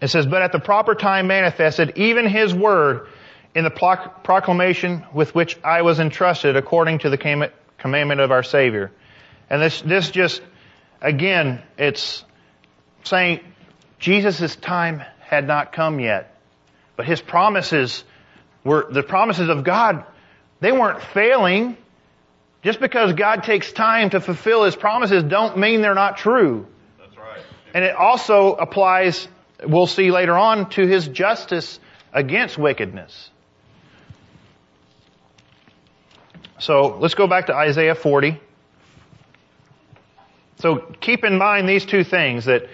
[0.00, 3.06] It says, but at the proper time manifested, even His Word,
[3.54, 8.90] in the proclamation with which I was entrusted according to the commandment of our Savior.
[9.48, 10.42] And this, this just,
[11.00, 12.24] again, it's
[13.04, 13.40] saying
[14.00, 16.34] Jesus' time had not come yet.
[16.96, 18.02] But His promises
[18.68, 20.04] were, the promises of God,
[20.60, 21.76] they weren't failing.
[22.62, 26.66] Just because God takes time to fulfill His promises don't mean they're not true.
[26.98, 27.40] That's right.
[27.72, 29.26] And it also applies,
[29.64, 31.80] we'll see later on, to His justice
[32.12, 33.30] against wickedness.
[36.58, 38.40] So let's go back to Isaiah 40.
[40.56, 42.68] So keep in mind these two things that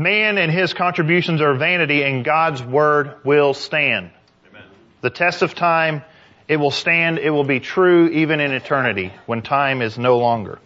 [0.00, 4.10] man and his contributions are vanity and God's word will stand.
[4.48, 4.64] Amen.
[5.02, 6.02] The test of time,
[6.48, 10.58] it will stand, it will be true even in eternity when time is no longer.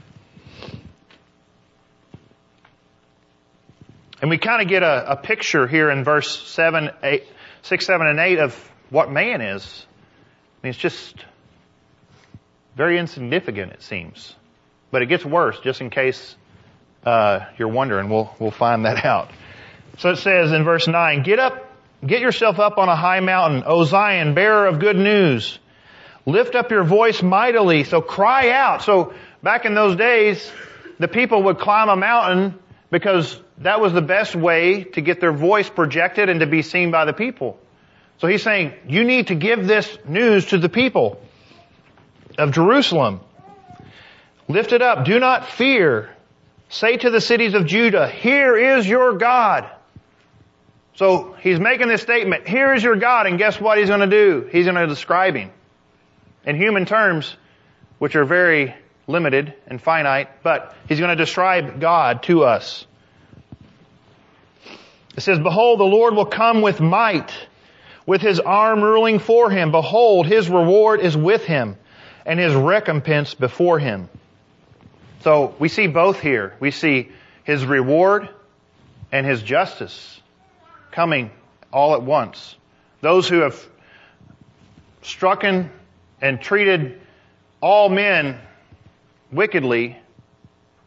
[4.22, 7.24] And we kind of get a, a picture here in verse 7, 8,
[7.62, 9.86] 6, 7, and 8 of what man is
[10.64, 11.22] I mean, it's just
[12.74, 14.34] very insignificant, it seems.
[14.90, 16.36] But it gets worse, just in case
[17.04, 18.08] uh, you're wondering.
[18.08, 19.30] We'll we'll find that out.
[19.98, 21.70] So it says in verse nine, "Get up,
[22.06, 25.58] get yourself up on a high mountain, O Zion, bearer of good news.
[26.26, 27.84] Lift up your voice mightily.
[27.84, 28.82] So cry out.
[28.82, 29.12] So
[29.42, 30.50] back in those days,
[30.98, 32.58] the people would climb a mountain
[32.90, 36.90] because that was the best way to get their voice projected and to be seen
[36.90, 37.58] by the people.
[38.18, 41.20] So he's saying, you need to give this news to the people.
[42.38, 43.20] of Jerusalem.
[44.48, 45.04] Lift it up.
[45.04, 46.13] Do not fear.
[46.74, 49.70] Say to the cities of Judah, here is your God.
[50.96, 54.08] So he's making this statement, here is your God, and guess what he's going to
[54.08, 54.48] do?
[54.50, 55.52] He's going to describe him.
[56.44, 57.36] In human terms,
[58.00, 58.74] which are very
[59.06, 62.84] limited and finite, but he's going to describe God to us.
[65.16, 67.32] It says, Behold, the Lord will come with might,
[68.04, 69.70] with his arm ruling for him.
[69.70, 71.76] Behold, his reward is with him,
[72.26, 74.08] and his recompense before him.
[75.24, 76.54] So we see both here.
[76.60, 77.08] We see
[77.44, 78.28] his reward
[79.10, 80.20] and his justice
[80.90, 81.30] coming
[81.72, 82.54] all at once.
[83.00, 83.58] Those who have
[85.02, 85.70] strucken
[86.20, 87.00] and treated
[87.62, 88.38] all men
[89.32, 89.96] wickedly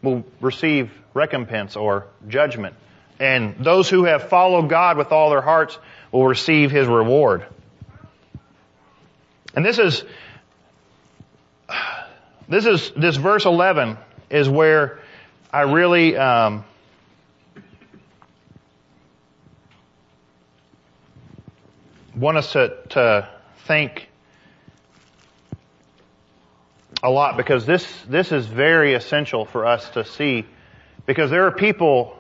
[0.04, 2.76] will receive recompense or judgment.
[3.20, 5.80] And those who have followed God with all their hearts
[6.12, 7.44] will receive His reward.
[9.56, 10.04] And this is,
[12.48, 13.98] this is, this verse 11
[14.30, 15.00] is where
[15.52, 16.66] I really, um,
[22.16, 23.30] want us to, to
[23.66, 24.10] think
[27.04, 30.46] a lot because this, this is very essential for us to see
[31.06, 32.18] because there are people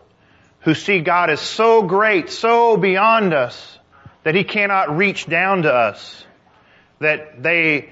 [0.62, 3.78] who see God as so great, so beyond us
[4.24, 6.24] that He cannot reach down to us.
[7.00, 7.89] That they,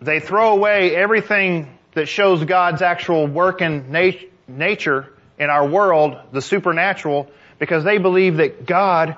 [0.00, 6.16] they throw away everything that shows God's actual work and nat- nature in our world,
[6.32, 7.28] the supernatural,
[7.58, 9.16] because they believe that God,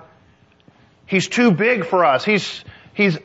[1.06, 2.24] He's too big for us.
[2.24, 3.18] He's, He's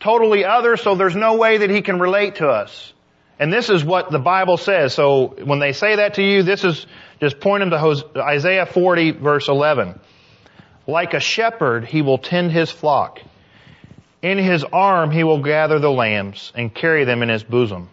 [0.00, 2.92] totally other, so there's no way that He can relate to us.
[3.38, 4.94] And this is what the Bible says.
[4.94, 6.86] So when they say that to you, this is
[7.20, 9.98] just point them to Isaiah 40 verse 11.
[10.86, 13.20] Like a shepherd, he will tend his flock.
[14.22, 17.88] In his arm he will gather the lambs and carry them in his bosom.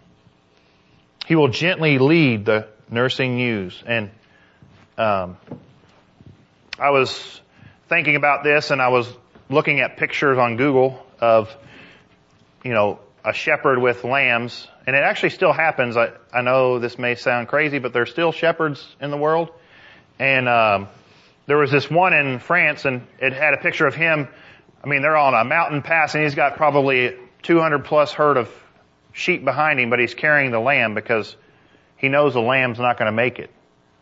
[1.29, 3.83] He will gently lead the nursing ewes.
[3.85, 4.09] And
[4.97, 5.37] um,
[6.79, 7.39] I was
[7.87, 9.07] thinking about this, and I was
[9.47, 11.55] looking at pictures on Google of,
[12.63, 15.97] you know, a shepherd with lambs, and it actually still happens.
[15.97, 19.51] I, I know this may sound crazy, but there's still shepherds in the world.
[20.17, 20.87] And um,
[21.45, 24.29] there was this one in France, and it had a picture of him.
[24.83, 28.49] I mean, they're on a mountain pass, and he's got probably 200 plus herd of
[29.13, 31.35] sheep behind him, but he's carrying the lamb because
[31.97, 33.49] he knows the lamb's not going to make it.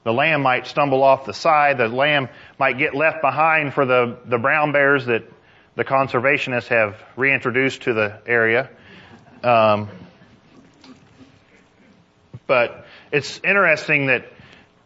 [0.03, 1.77] The lamb might stumble off the side.
[1.77, 5.23] The lamb might get left behind for the, the brown bears that
[5.75, 8.69] the conservationists have reintroduced to the area.
[9.43, 9.89] Um,
[12.47, 14.31] but it's interesting that,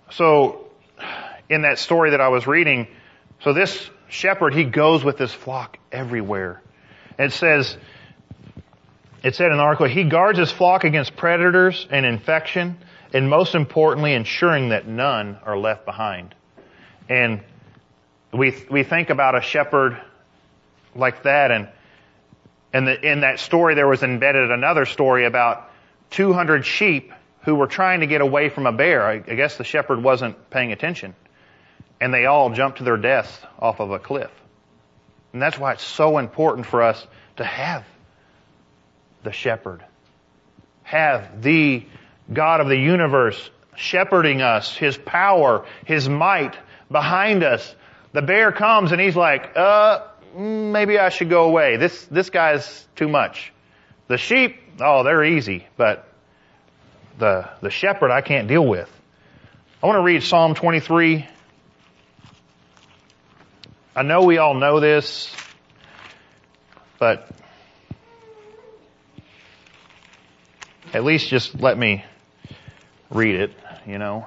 [0.10, 0.67] so
[1.49, 2.88] in that story that I was reading,
[3.41, 6.62] so this shepherd, he goes with his flock everywhere.
[7.19, 7.77] It says,
[9.23, 12.77] it said in the article, he guards his flock against predators and infection,
[13.13, 16.34] and most importantly, ensuring that none are left behind.
[17.07, 17.41] And
[18.34, 20.01] we, we think about a shepherd
[20.95, 21.69] like that, and,
[22.73, 25.69] and the, in that story there was embedded another story about
[26.12, 27.12] 200 sheep
[27.43, 29.05] who were trying to get away from a bear.
[29.05, 31.15] I, I guess the shepherd wasn't paying attention.
[31.99, 34.31] And they all jumped to their deaths off of a cliff.
[35.34, 37.05] And that's why it's so important for us
[37.38, 37.86] to have
[39.23, 39.84] the shepherd.
[40.84, 41.86] Have the
[42.31, 46.55] God of the universe shepherding us, His power, His might
[46.89, 47.75] behind us.
[48.13, 51.77] The bear comes and he's like, uh, maybe I should go away.
[51.77, 53.53] This, this guy's too much.
[54.07, 56.07] The sheep, oh, they're easy, but
[57.17, 58.89] the, the shepherd I can't deal with.
[59.81, 61.27] I want to read Psalm 23.
[63.95, 65.34] I know we all know this,
[66.99, 67.29] but
[70.93, 72.04] at least just let me
[73.10, 73.51] read it,
[73.86, 74.25] you know.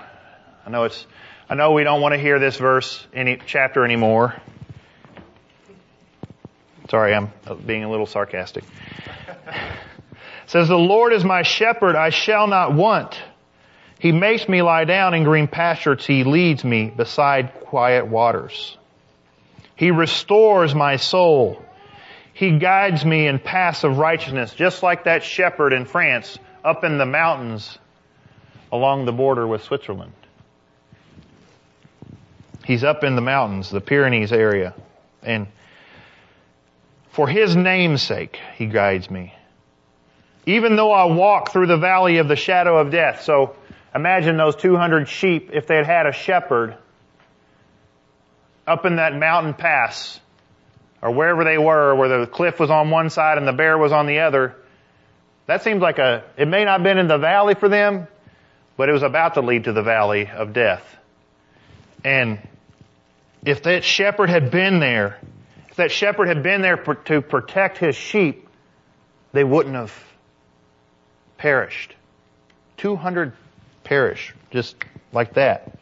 [0.66, 1.07] I know it's,
[1.48, 4.35] I know we don't want to hear this verse, any chapter anymore.
[6.90, 7.33] Sorry, I'm
[7.66, 8.64] being a little sarcastic.
[9.46, 13.18] It says, the Lord is my shepherd, I shall not want.
[13.99, 16.05] He makes me lie down in green pastures.
[16.05, 18.76] He leads me beside quiet waters.
[19.76, 21.62] He restores my soul.
[22.34, 26.97] He guides me in paths of righteousness, just like that shepherd in France up in
[26.97, 27.79] the mountains
[28.73, 30.12] along the border with Switzerland.
[32.65, 34.75] He's up in the mountains, the Pyrenees area.
[35.23, 35.47] And
[37.11, 39.35] for his name's sake, he guides me.
[40.47, 43.23] Even though I walk through the valley of the shadow of death.
[43.23, 43.55] So
[43.95, 46.77] imagine those 200 sheep if they had had a shepherd
[48.67, 50.19] up in that mountain pass
[51.03, 53.93] or wherever they were, where the cliff was on one side and the bear was
[53.93, 54.57] on the other
[55.47, 58.09] That seems like a, it may not have been in the valley for them,
[58.76, 60.84] but it was about to lead to the valley of death.
[62.03, 62.38] And
[63.45, 65.18] if that shepherd had been there,
[65.68, 68.49] if that shepherd had been there to protect his sheep,
[69.32, 69.92] they wouldn't have
[71.36, 71.95] perished.
[72.78, 73.32] 200
[73.82, 74.76] perish, just
[75.12, 75.78] like that.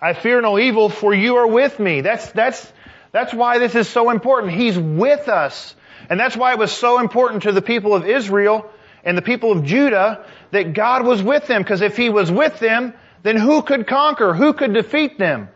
[0.00, 2.02] I fear no evil, for you are with me.
[2.02, 2.72] That's, that's,
[3.12, 4.52] that's why this is so important.
[4.52, 5.74] He's with us.
[6.08, 8.70] And that's why it was so important to the people of Israel
[9.04, 11.62] and the people of Judah that God was with them.
[11.62, 14.34] Because if He was with them, then who could conquer?
[14.34, 15.48] Who could defeat them?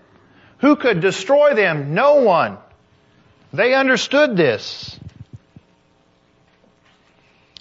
[0.59, 1.95] Who could destroy them?
[1.95, 2.59] No one.
[3.53, 4.99] They understood this.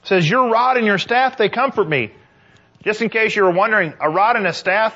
[0.02, 2.12] It says, Your rod and your staff, they comfort me.
[2.84, 4.96] Just in case you were wondering, a rod and a staff,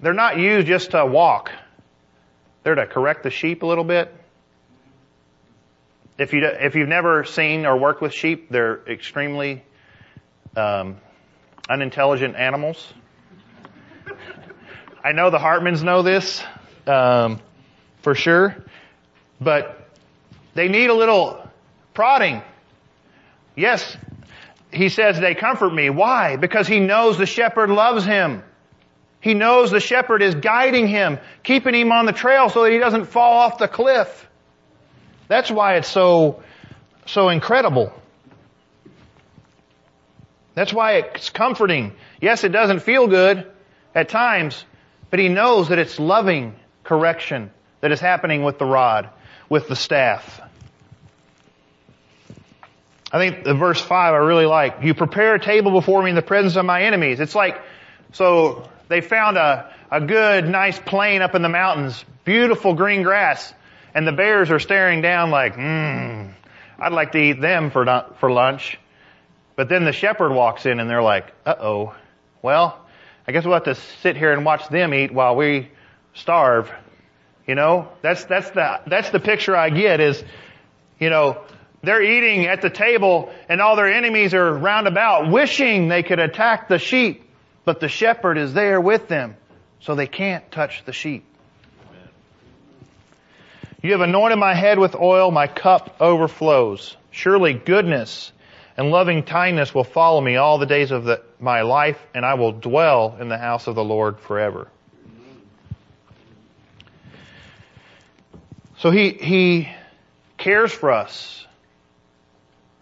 [0.00, 1.50] they're not used just to walk.
[2.62, 4.14] They're to correct the sheep a little bit.
[6.20, 9.64] If you if you've never seen or worked with sheep, they're extremely
[10.54, 10.98] um,
[11.66, 12.92] unintelligent animals.
[15.02, 16.44] I know the Hartmans know this
[16.86, 17.40] um,
[18.02, 18.62] for sure,
[19.40, 19.88] but
[20.52, 21.42] they need a little
[21.94, 22.42] prodding.
[23.56, 23.96] Yes,
[24.70, 25.88] he says they comfort me.
[25.88, 26.36] Why?
[26.36, 28.42] Because he knows the shepherd loves him.
[29.22, 32.78] He knows the shepherd is guiding him, keeping him on the trail so that he
[32.78, 34.26] doesn't fall off the cliff.
[35.30, 36.42] That's why it's so,
[37.06, 37.92] so incredible.
[40.54, 41.92] That's why it's comforting.
[42.20, 43.46] Yes, it doesn't feel good
[43.94, 44.64] at times,
[45.08, 49.08] but he knows that it's loving correction that is happening with the rod,
[49.48, 50.40] with the staff.
[53.12, 54.82] I think the verse 5 I really like.
[54.82, 57.20] You prepare a table before me in the presence of my enemies.
[57.20, 57.56] It's like,
[58.14, 63.54] so they found a, a good, nice plain up in the mountains, beautiful green grass.
[63.94, 66.32] And the bears are staring down like, mmm,
[66.78, 67.84] I'd like to eat them for,
[68.18, 68.78] for lunch.
[69.56, 71.94] But then the shepherd walks in and they're like, uh oh,
[72.42, 72.78] well,
[73.26, 75.68] I guess we'll have to sit here and watch them eat while we
[76.14, 76.72] starve.
[77.46, 80.22] You know, that's, that's the, that's the picture I get is,
[80.98, 81.42] you know,
[81.82, 86.18] they're eating at the table and all their enemies are round about wishing they could
[86.18, 87.24] attack the sheep,
[87.64, 89.36] but the shepherd is there with them,
[89.80, 91.24] so they can't touch the sheep.
[93.82, 96.96] You have anointed my head with oil, my cup overflows.
[97.10, 98.30] Surely goodness
[98.76, 102.34] and loving kindness will follow me all the days of the, my life, and I
[102.34, 104.68] will dwell in the house of the Lord forever.
[108.78, 109.68] So he, he
[110.38, 111.46] cares for us.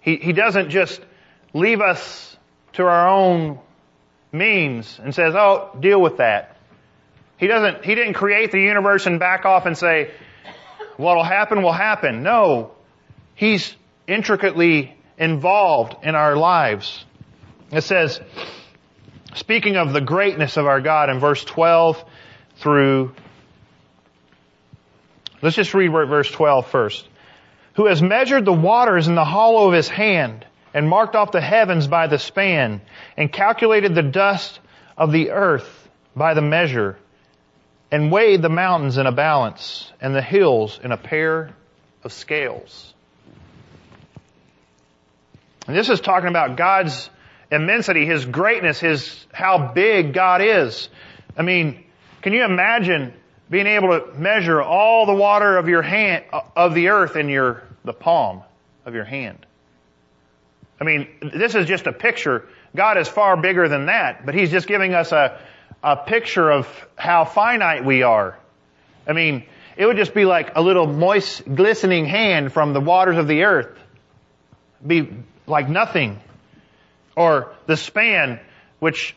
[0.00, 1.00] He, he doesn't just
[1.52, 2.36] leave us
[2.74, 3.58] to our own
[4.30, 6.56] means and says, oh, deal with that.
[7.36, 10.10] He doesn't, he didn't create the universe and back off and say,
[10.98, 12.22] what'll happen will happen.
[12.22, 12.72] No.
[13.34, 13.74] He's
[14.06, 17.04] intricately involved in our lives.
[17.70, 18.20] It says,
[19.34, 22.04] speaking of the greatness of our God in verse 12
[22.56, 23.14] through,
[25.40, 27.08] let's just read verse 12 first.
[27.74, 30.44] Who has measured the waters in the hollow of his hand
[30.74, 32.80] and marked off the heavens by the span
[33.16, 34.58] and calculated the dust
[34.96, 36.98] of the earth by the measure
[37.90, 41.54] and weighed the mountains in a balance and the hills in a pair
[42.04, 42.92] of scales.
[45.66, 47.10] And this is talking about God's
[47.50, 50.88] immensity, His greatness, His, how big God is.
[51.36, 51.84] I mean,
[52.22, 53.14] can you imagine
[53.50, 56.24] being able to measure all the water of your hand,
[56.56, 58.42] of the earth in your, the palm
[58.84, 59.46] of your hand?
[60.80, 62.46] I mean, this is just a picture.
[62.74, 65.40] God is far bigger than that, but He's just giving us a,
[65.82, 68.38] a picture of how finite we are.
[69.06, 69.44] I mean,
[69.76, 73.44] it would just be like a little moist, glistening hand from the waters of the
[73.44, 73.78] earth.
[74.84, 75.08] Be
[75.46, 76.20] like nothing.
[77.16, 78.40] Or the span,
[78.80, 79.16] which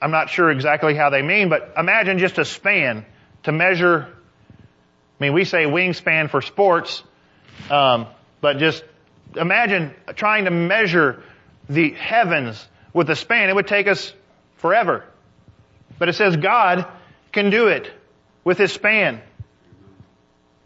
[0.00, 3.04] I'm not sure exactly how they mean, but imagine just a span
[3.44, 4.08] to measure.
[4.08, 7.02] I mean, we say wingspan for sports,
[7.70, 8.06] um,
[8.40, 8.82] but just
[9.34, 11.22] imagine trying to measure
[11.68, 13.48] the heavens with a span.
[13.48, 14.12] It would take us
[14.56, 15.04] forever.
[15.98, 16.86] But it says God
[17.32, 17.90] can do it
[18.44, 19.20] with his span.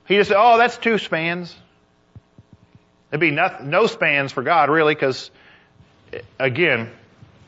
[0.07, 1.55] He just said, oh, that's two spans.
[3.11, 5.31] There'd be no, no spans for God, really, because,
[6.39, 6.91] again,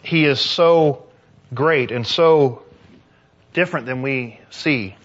[0.02, 1.04] he is so
[1.52, 2.62] great and so
[3.52, 4.96] different than we see.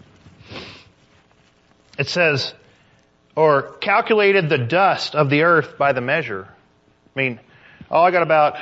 [1.98, 2.54] It says,
[3.36, 6.48] or calculated the dust of the earth by the measure.
[7.16, 7.40] I mean,
[7.90, 8.58] oh, I got about,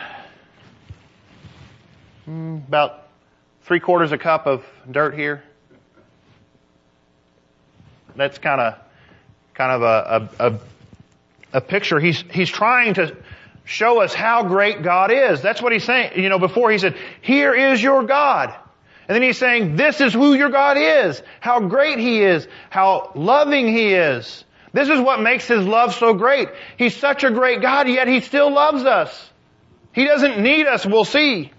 [2.25, 3.04] hmm, about
[3.65, 5.43] three quarters a cup of dirt here.
[8.15, 8.75] That's kind of
[9.53, 10.59] kind of a, a, a,
[11.53, 11.99] a picture.
[11.99, 13.15] He's he's trying to
[13.65, 15.41] show us how great God is.
[15.41, 16.19] That's what he's saying.
[16.21, 18.53] You know, before he said, here is your God.
[19.07, 23.11] And then he's saying, this is who your God is, how great he is, how
[23.13, 24.43] loving he is.
[24.73, 26.49] This is what makes his love so great.
[26.77, 29.29] He's such a great God, yet he still loves us.
[29.93, 31.51] He doesn't need us, we'll see.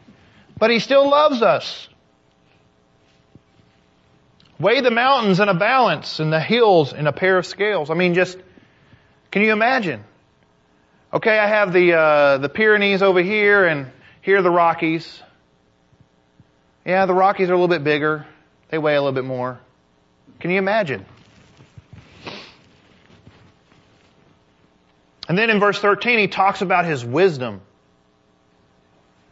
[0.58, 1.88] But he still loves us.
[4.58, 7.90] Weigh the mountains in a balance and the hills in a pair of scales.
[7.90, 8.38] I mean, just,
[9.30, 10.02] can you imagine?
[11.12, 13.90] Okay, I have the, uh, the Pyrenees over here and
[14.22, 15.22] here are the Rockies.
[16.84, 18.26] Yeah, the Rockies are a little bit bigger.
[18.70, 19.60] They weigh a little bit more.
[20.40, 21.04] Can you imagine?
[25.28, 27.60] And then in verse 13, he talks about his wisdom.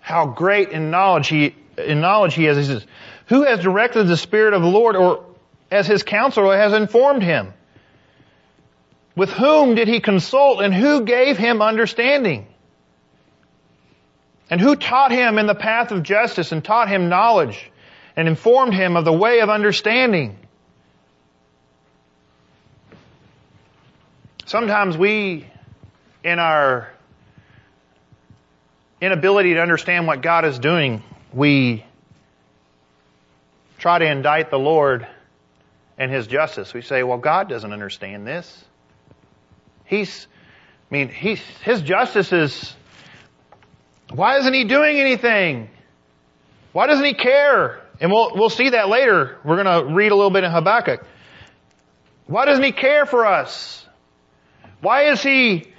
[0.01, 2.57] How great in knowledge he, in knowledge he is.
[2.57, 2.87] He says,
[3.27, 5.25] who has directed the Spirit of the Lord or
[5.71, 7.53] as his counselor has informed him?
[9.17, 12.47] With whom did he consult and who gave him understanding?
[14.51, 17.71] And who taught him in the path of justice and taught him knowledge
[18.17, 20.39] and informed him of the way of understanding?
[24.45, 25.47] Sometimes we,
[26.23, 26.93] in our
[29.01, 31.03] inability to understand what God is doing,
[31.33, 31.85] we
[33.85, 35.07] try to indict the Lord
[35.99, 36.73] and His justice.
[36.73, 38.65] We say, well, God doesn't understand this.
[39.85, 40.27] He's,
[40.91, 42.75] I mean, he's, His justice is,
[44.11, 45.69] why isn't He doing anything?
[46.73, 47.83] Why doesn't He care?
[48.01, 49.37] And we'll, we'll see that later.
[49.45, 51.05] We're going to read a little bit in Habakkuk.
[52.27, 53.85] Why doesn't He care for us?
[54.81, 55.75] Why is He,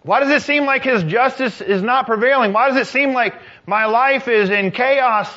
[0.00, 2.54] why does it seem like His justice is not prevailing?
[2.54, 3.34] Why does it seem like
[3.66, 5.30] my life is in chaos?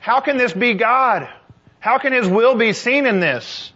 [0.00, 1.28] How can this be God?
[1.80, 3.72] How can His will be seen in this?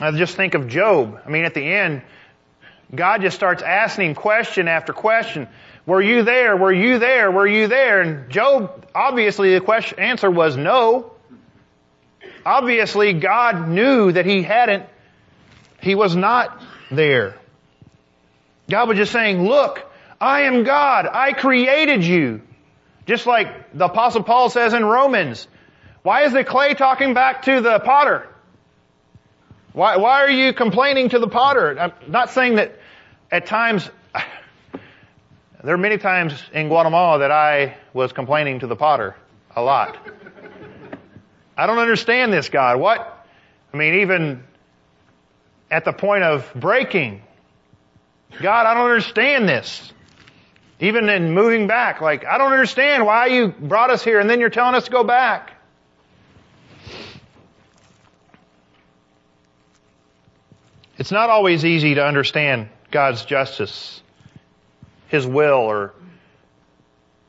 [0.00, 1.20] I just think of Job.
[1.26, 2.02] I mean, at the end,
[2.94, 5.48] God just starts asking question after question.
[5.86, 6.56] Were you there?
[6.56, 7.30] Were you there?
[7.30, 8.00] Were you there?
[8.00, 11.12] And Job, obviously the question, answer was no.
[12.44, 14.86] Obviously God knew that he hadn't,
[15.80, 17.36] he was not there.
[18.68, 19.84] God was just saying, look,
[20.20, 21.06] I am God.
[21.10, 22.42] I created you.
[23.10, 25.48] Just like the apostle Paul says in Romans.
[26.04, 28.28] Why is the clay talking back to the potter?
[29.72, 31.76] Why, why are you complaining to the potter?
[31.76, 32.78] I'm not saying that
[33.28, 33.90] at times,
[35.64, 39.16] there are many times in Guatemala that I was complaining to the potter.
[39.56, 39.96] A lot.
[41.56, 42.78] I don't understand this God.
[42.78, 43.26] What?
[43.74, 44.44] I mean, even
[45.68, 47.22] at the point of breaking,
[48.40, 49.92] God, I don't understand this.
[50.80, 54.40] Even in moving back, like, I don't understand why you brought us here and then
[54.40, 55.52] you're telling us to go back.
[60.96, 64.02] It's not always easy to understand God's justice,
[65.08, 65.94] His will, or,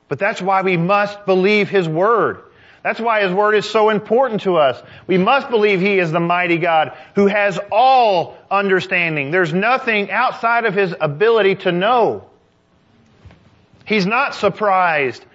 [0.07, 2.43] but that's why we must believe His Word.
[2.83, 4.81] That's why His Word is so important to us.
[5.07, 9.31] We must believe He is the mighty God who has all understanding.
[9.31, 12.30] There's nothing outside of His ability to know.
[13.91, 15.25] He's not surprised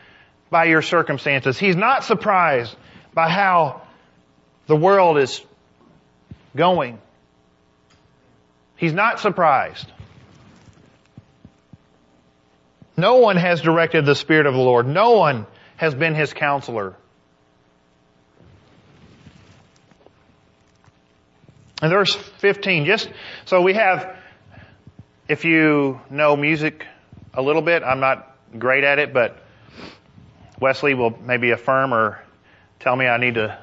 [0.49, 1.59] by your circumstances.
[1.59, 2.75] He's not surprised
[3.13, 3.83] by how
[4.67, 5.43] the world is
[6.57, 6.99] going.
[8.77, 9.93] He's not surprised.
[12.97, 14.87] No one has directed the Spirit of the Lord.
[14.87, 15.47] No one
[15.77, 16.97] has been his counselor.
[21.83, 23.11] And verse 15, just
[23.45, 24.17] so we have,
[25.29, 26.87] if you know music
[27.35, 29.39] a little bit, I'm not great at it, but
[30.61, 32.23] Wesley will maybe affirm or
[32.81, 33.59] tell me I need to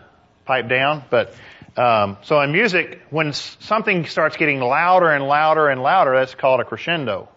[0.45, 1.03] pipe down.
[1.09, 1.33] But
[1.75, 6.59] um, so in music, when something starts getting louder and louder and louder, that's called
[6.59, 7.29] a crescendo.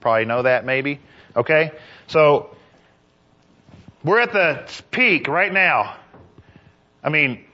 [0.00, 1.00] Probably know that maybe.
[1.36, 1.72] Okay,
[2.06, 2.54] so
[4.02, 5.96] we're at the peak right now.
[7.02, 7.44] I mean,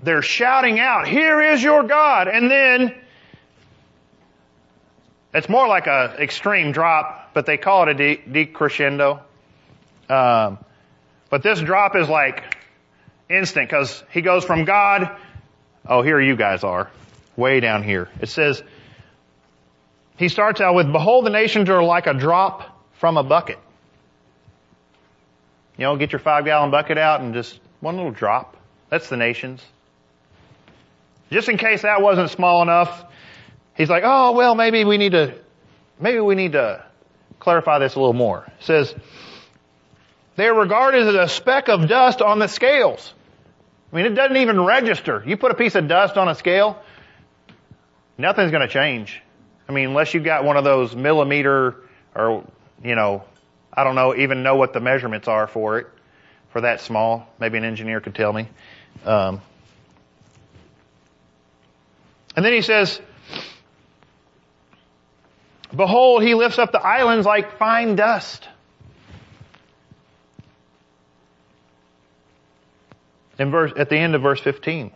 [0.00, 2.94] they're shouting out, "Here is your God," and then
[5.32, 9.20] it's more like a extreme drop, but they call it a decrescendo.
[10.08, 10.56] Um,
[11.28, 12.56] but this drop is like
[13.28, 15.14] instant because he goes from God.
[15.86, 16.90] Oh, here you guys are,
[17.36, 18.08] way down here.
[18.22, 18.62] It says
[20.16, 23.58] he starts out with, "Behold, the nations are like a drop from a bucket."
[25.76, 28.56] You know, get your five gallon bucket out and just one little drop.
[28.88, 29.62] That's the nations.
[31.30, 33.04] Just in case that wasn't small enough,
[33.74, 35.34] he's like, oh, well, maybe we need to,
[36.00, 36.86] maybe we need to
[37.46, 38.42] clarify this a little more.
[38.58, 38.92] It says,
[40.34, 43.14] they are regarded as a speck of dust on the scales.
[43.92, 45.22] I mean, it doesn't even register.
[45.24, 46.82] You put a piece of dust on a scale,
[48.18, 49.22] nothing's going to change.
[49.68, 51.76] I mean, unless you've got one of those millimeter
[52.16, 52.44] or,
[52.82, 53.22] you know,
[53.72, 55.86] I don't know, even know what the measurements are for it,
[56.50, 57.28] for that small.
[57.38, 58.48] Maybe an engineer could tell me.
[59.04, 59.40] Um,
[62.34, 63.00] and then he says,
[65.74, 68.46] Behold, he lifts up the islands like fine dust.
[73.38, 74.92] In verse, at the end of verse 15.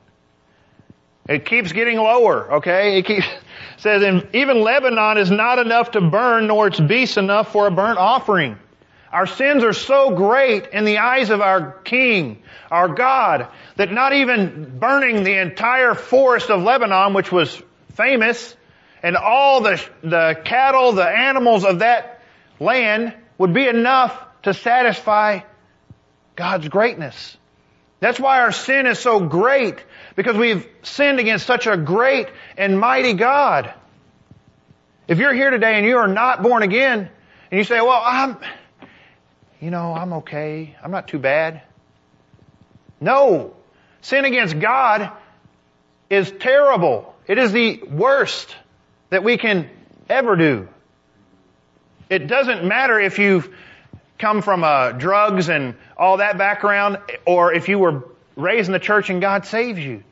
[1.29, 2.99] It keeps getting lower, okay?
[2.99, 3.27] It keeps,
[3.77, 7.71] says, and even Lebanon is not enough to burn, nor its beasts enough for a
[7.71, 8.59] burnt offering.
[9.13, 14.13] Our sins are so great in the eyes of our King, our God, that not
[14.13, 17.61] even burning the entire forest of Lebanon, which was
[17.95, 18.55] famous,
[19.03, 22.23] and all the, the cattle, the animals of that
[22.59, 25.41] land would be enough to satisfy
[26.37, 27.37] God's greatness.
[28.01, 29.85] That's why our sin is so great,
[30.17, 33.75] because we've sinned against such a great and mighty God.
[35.07, 37.11] If you're here today and you are not born again,
[37.51, 38.39] and you say, well, I'm,
[39.61, 40.77] you know, I'm okay.
[40.83, 41.63] I'm not too bad.
[43.01, 43.55] No.
[44.03, 45.11] Sin against God
[46.09, 47.15] is terrible.
[47.27, 48.55] It is the worst
[49.11, 49.69] that we can
[50.09, 50.69] ever do.
[52.09, 53.55] It doesn't matter if you've
[54.19, 58.05] come from uh, drugs and all that background, or if you were
[58.37, 60.03] raised in the church and God saves you.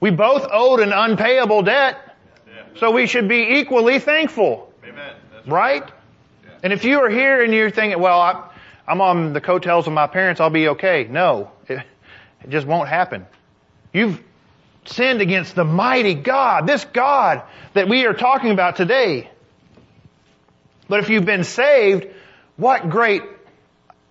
[0.00, 2.16] We both owed an unpayable debt,
[2.76, 4.72] so we should be equally thankful.
[4.84, 5.14] Amen.
[5.46, 5.82] Right?
[5.82, 5.92] right?
[6.62, 8.50] And if you are here and you're thinking, well, I,
[8.86, 11.06] I'm on the coattails of my parents, I'll be okay.
[11.10, 11.82] No, it,
[12.42, 13.26] it just won't happen.
[13.92, 14.22] You've
[14.86, 17.42] sinned against the mighty God, this God
[17.74, 19.30] that we are talking about today.
[20.88, 22.06] But if you've been saved,
[22.56, 23.22] what great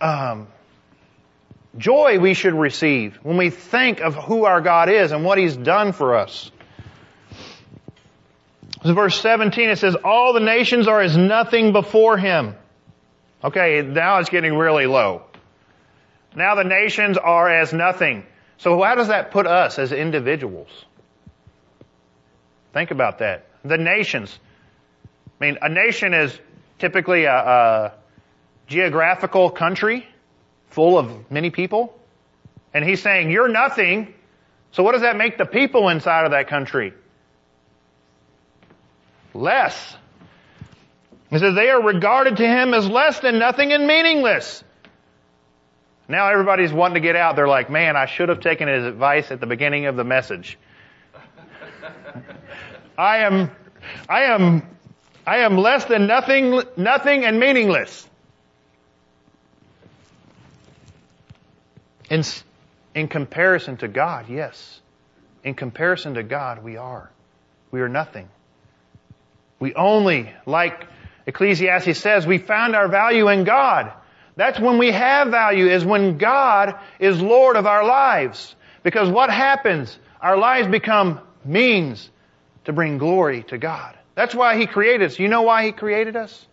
[0.02, 0.48] um,
[1.78, 5.56] joy we should receive when we think of who our God is and what He's
[5.56, 6.52] done for us.
[8.84, 12.56] In verse 17 it says, All the nations are as nothing before Him.
[13.44, 15.24] Okay, now it's getting really low.
[16.36, 18.26] Now the nations are as nothing.
[18.58, 20.70] So how does that put us as individuals?
[22.74, 23.46] Think about that.
[23.64, 24.38] The nations.
[25.40, 26.38] I mean, a nation is
[26.80, 27.94] typically a, a
[28.68, 30.06] geographical country
[30.70, 31.98] full of many people.
[32.74, 34.14] And he's saying, you're nothing.
[34.72, 36.94] So what does that make the people inside of that country?
[39.34, 39.96] Less.
[41.30, 44.64] He says they are regarded to him as less than nothing and meaningless.
[46.08, 47.36] Now everybody's wanting to get out.
[47.36, 50.58] They're like, man, I should have taken his advice at the beginning of the message.
[52.98, 53.52] I am,
[54.08, 54.68] I am,
[55.26, 58.08] I am less than nothing, nothing and meaningless.
[62.10, 62.24] In,
[62.94, 64.80] in comparison to God, yes.
[65.44, 67.12] In comparison to God, we are.
[67.72, 68.30] We are nothing.
[69.60, 70.86] We only, like
[71.26, 73.92] Ecclesiastes says, we found our value in God.
[74.36, 78.56] That's when we have value, is when God is Lord of our lives.
[78.84, 79.98] Because what happens?
[80.22, 82.10] Our lives become means
[82.66, 83.98] to bring glory to God.
[84.14, 85.20] That's why He created us.
[85.20, 86.48] You know why He created us?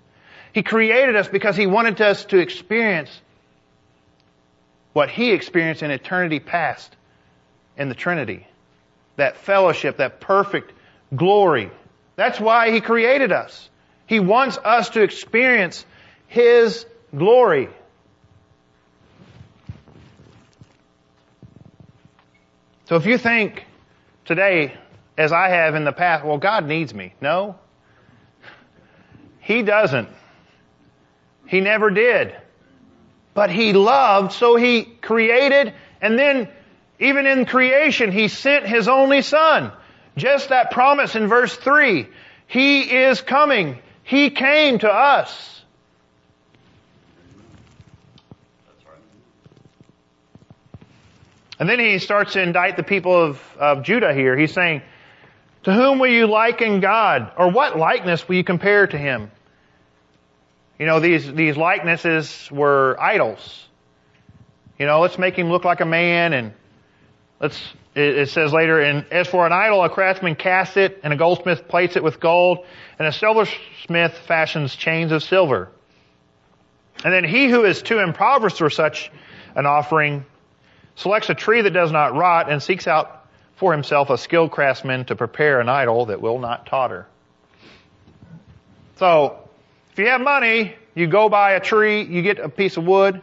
[0.53, 3.11] He created us because He wanted us to experience
[4.93, 6.95] what He experienced in eternity past
[7.77, 8.47] in the Trinity.
[9.17, 10.73] That fellowship, that perfect
[11.15, 11.71] glory.
[12.17, 13.69] That's why He created us.
[14.07, 15.85] He wants us to experience
[16.29, 16.87] His
[17.17, 17.69] glory.
[22.87, 23.65] So if you think
[24.25, 24.75] today,
[25.17, 27.15] as I have in the past, well, God needs me.
[27.21, 27.57] No.
[29.41, 30.09] He doesn't.
[31.47, 32.35] He never did.
[33.35, 36.49] But He loved, so He created, and then
[36.99, 39.73] even in creation, He sent His only Son.
[40.17, 42.07] Just that promise in verse 3.
[42.47, 43.79] He is coming.
[44.03, 45.62] He came to us.
[51.63, 54.37] And then he starts to indict the people of, of Judah here.
[54.37, 54.83] He's saying,
[55.63, 57.31] To whom will you liken God?
[57.39, 59.31] Or what likeness will you compare to him?
[60.77, 63.69] You know, these, these likenesses were idols.
[64.77, 66.53] You know, let's make him look like a man and
[67.39, 67.57] let's,
[67.95, 71.17] it, it says later, and as for an idol, a craftsman casts it and a
[71.17, 72.67] goldsmith plates it with gold
[72.99, 75.71] and a silversmith fashions chains of silver.
[77.05, 79.13] And then he who is too impoverished for such
[79.55, 80.25] an offering
[80.97, 83.27] selects a tree that does not rot and seeks out
[83.57, 87.07] for himself a skilled craftsman to prepare an idol that will not totter.
[88.97, 89.39] So,
[89.93, 93.21] if you have money, you go buy a tree, you get a piece of wood,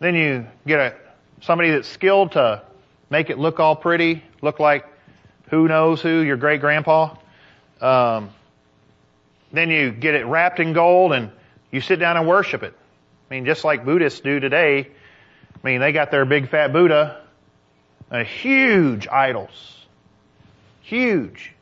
[0.00, 0.94] then you get a,
[1.40, 2.62] somebody that's skilled to
[3.10, 4.86] make it look all pretty, look like
[5.50, 7.14] who knows who, your great grandpa.
[7.80, 8.30] Um,
[9.52, 11.30] then you get it wrapped in gold and
[11.70, 12.74] you sit down and worship it.
[13.30, 14.88] I mean, just like Buddhists do today.
[15.62, 17.22] I mean, they got their big fat Buddha,
[18.12, 19.86] huge idols.
[20.82, 21.52] Huge.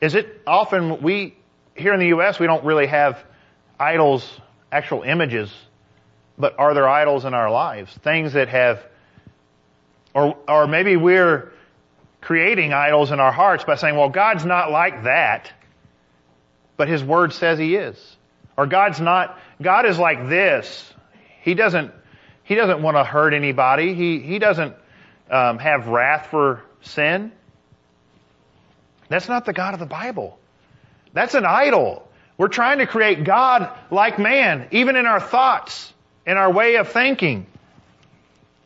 [0.00, 1.36] Is it often we,
[1.74, 3.22] here in the U.S., we don't really have
[3.78, 4.28] idols,
[4.72, 5.52] actual images,
[6.38, 7.92] but are there idols in our lives?
[7.98, 8.84] Things that have,
[10.14, 11.52] or, or maybe we're
[12.20, 15.52] creating idols in our hearts by saying, well, God's not like that,
[16.76, 18.16] but His Word says He is.
[18.56, 20.92] Or God's not, God is like this.
[21.42, 21.92] He doesn't,
[22.50, 23.94] He doesn't want to hurt anybody.
[23.94, 24.74] He, He doesn't
[25.30, 27.30] um, have wrath for sin.
[29.08, 30.36] That's not the God of the Bible.
[31.12, 32.08] That's an idol.
[32.36, 35.92] We're trying to create God like man, even in our thoughts,
[36.26, 37.46] in our way of thinking.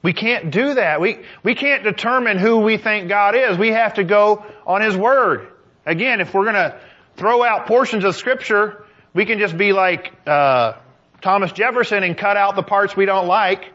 [0.01, 1.03] We can't do that.
[1.03, 3.59] We, we can't determine who we think God is.
[3.59, 5.47] We have to go on His Word.
[5.85, 6.81] Again, if we're gonna
[7.17, 10.73] throw out portions of Scripture, we can just be like, uh,
[11.21, 13.74] Thomas Jefferson and cut out the parts we don't like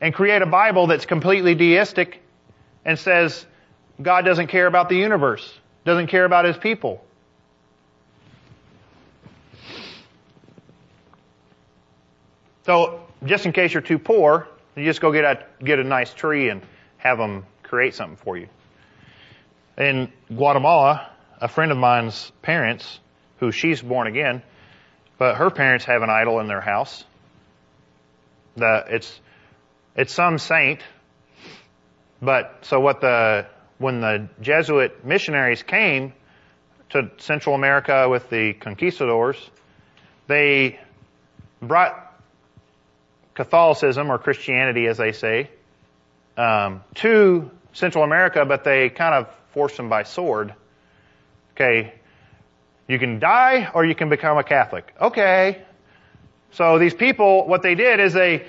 [0.00, 2.22] and create a Bible that's completely deistic
[2.84, 3.46] and says
[4.00, 5.52] God doesn't care about the universe,
[5.84, 7.02] doesn't care about His people.
[12.64, 16.12] So, just in case you're too poor, you just go get a, get a nice
[16.12, 16.62] tree and
[16.98, 18.48] have them create something for you.
[19.78, 21.08] In Guatemala,
[21.40, 22.98] a friend of mine's parents,
[23.38, 24.42] who she's born again,
[25.18, 27.04] but her parents have an idol in their house.
[28.56, 29.20] The, it's,
[29.96, 30.80] it's some saint,
[32.20, 33.46] but so what the,
[33.78, 36.12] when the Jesuit missionaries came
[36.90, 39.36] to Central America with the conquistadors,
[40.26, 40.78] they
[41.60, 42.14] brought
[43.34, 45.50] Catholicism or Christianity, as they say,
[46.36, 50.54] um, to Central America, but they kind of forced them by sword.
[51.54, 51.94] Okay,
[52.86, 54.94] you can die or you can become a Catholic.
[55.00, 55.62] Okay.
[56.52, 58.46] So these people, what they did is they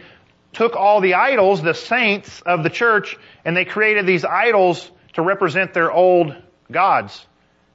[0.58, 5.22] took all the idols, the saints of the church, and they created these idols to
[5.22, 6.36] represent their old
[6.72, 7.24] gods.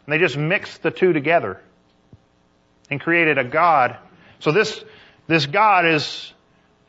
[0.04, 1.60] And they just mixed the two together
[2.90, 3.96] and created a God.
[4.40, 4.84] So this,
[5.28, 6.32] this God is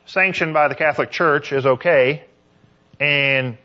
[0.07, 2.23] sanctioned by the Catholic Church is okay,
[2.99, 3.59] and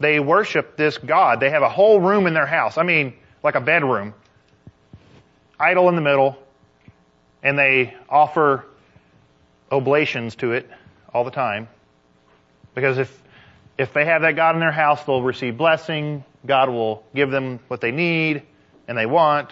[0.00, 1.38] they worship this God.
[1.38, 2.78] They have a whole room in their house.
[2.78, 4.12] I mean, like a bedroom,
[5.60, 6.36] idol in the middle,
[7.44, 8.64] and they offer
[9.70, 10.68] oblations to it
[11.14, 11.68] all the time.
[12.74, 13.22] Because if
[13.78, 16.24] if they have that God in their house, they'll receive blessing.
[16.46, 18.42] God will give them what they need
[18.86, 19.50] and they want.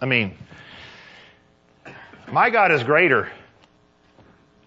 [0.00, 0.36] I mean,
[2.32, 3.30] my God is greater.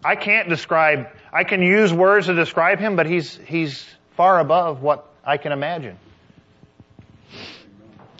[0.03, 3.85] I can't describe, I can use words to describe him, but he's, he's
[4.15, 5.97] far above what I can imagine.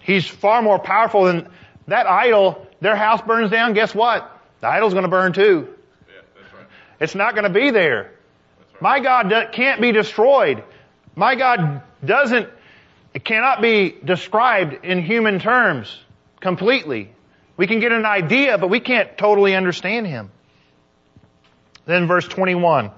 [0.04, 1.50] He's far more powerful than
[1.88, 2.68] that idol.
[2.82, 4.30] Their house burns down, guess what?
[4.60, 5.74] The idol's going to burn too.
[7.00, 8.12] It's not going to be there.
[8.80, 10.64] My God can't be destroyed.
[11.16, 12.50] My God doesn't,
[13.14, 16.00] it cannot be described in human terms
[16.40, 17.12] completely.
[17.56, 20.32] We can get an idea, but we can't totally understand Him.
[21.86, 22.92] Then verse 21.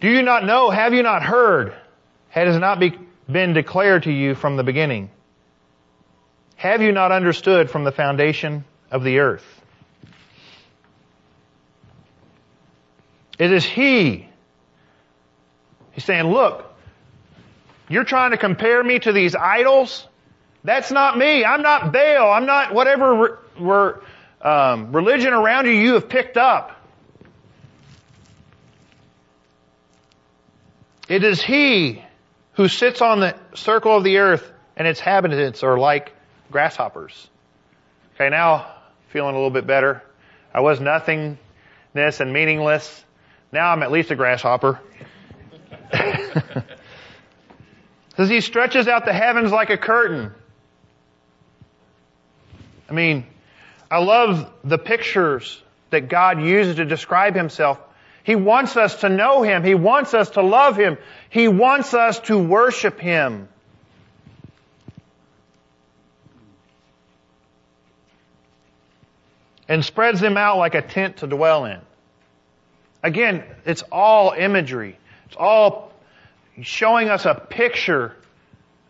[0.00, 0.70] Do you not know?
[0.70, 1.74] Have you not heard?
[2.28, 2.96] Has it not be,
[3.30, 5.10] been declared to you from the beginning?
[6.56, 9.55] Have you not understood from the foundation of the earth?
[13.38, 14.28] It is He.
[15.92, 16.64] He's saying, look,
[17.88, 20.06] you're trying to compare me to these idols?
[20.64, 21.44] That's not me.
[21.44, 22.32] I'm not Baal.
[22.32, 23.92] I'm not whatever re-
[24.42, 26.72] um, religion around you you have picked up.
[31.08, 32.02] It is He
[32.54, 36.12] who sits on the circle of the earth and its inhabitants are like
[36.50, 37.28] grasshoppers.
[38.14, 38.66] Okay, now
[39.10, 40.02] feeling a little bit better.
[40.52, 41.38] I was nothingness
[42.20, 43.04] and meaningless.
[43.56, 44.78] Now I'm at least a grasshopper.
[48.16, 50.34] Says he stretches out the heavens like a curtain.
[52.86, 53.24] I mean,
[53.90, 57.78] I love the pictures that God uses to describe himself.
[58.24, 59.64] He wants us to know him.
[59.64, 60.98] He wants us to love him.
[61.30, 63.48] He wants us to worship him.
[69.66, 71.80] And spreads them out like a tent to dwell in.
[73.06, 74.98] Again, it's all imagery.
[75.26, 75.92] It's all
[76.62, 78.16] showing us a picture,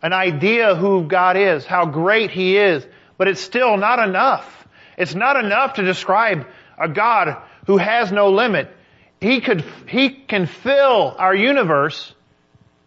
[0.00, 2.86] an idea of who God is, how great He is,
[3.18, 4.66] but it's still not enough.
[4.96, 6.46] It's not enough to describe
[6.78, 7.36] a God
[7.66, 8.74] who has no limit.
[9.20, 12.14] He could, He can fill our universe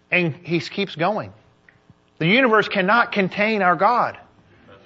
[0.09, 1.31] and He keeps going.
[2.17, 4.17] The universe cannot contain our God.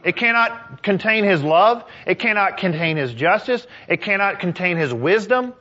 [0.04, 1.86] It cannot contain His love.
[2.06, 3.66] It cannot contain His justice.
[3.88, 5.54] It cannot contain His wisdom.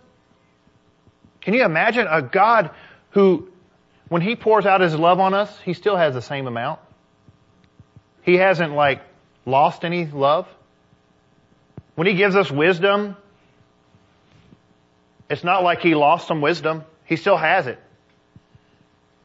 [1.42, 2.70] Can you imagine a God
[3.10, 3.48] who,
[4.08, 6.80] when He pours out His love on us, He still has the same amount?
[8.22, 9.02] He hasn't like
[9.44, 10.48] lost any love.
[11.96, 13.16] When He gives us wisdom,
[15.28, 16.84] it's not like He lost some wisdom.
[17.04, 17.80] He still has it.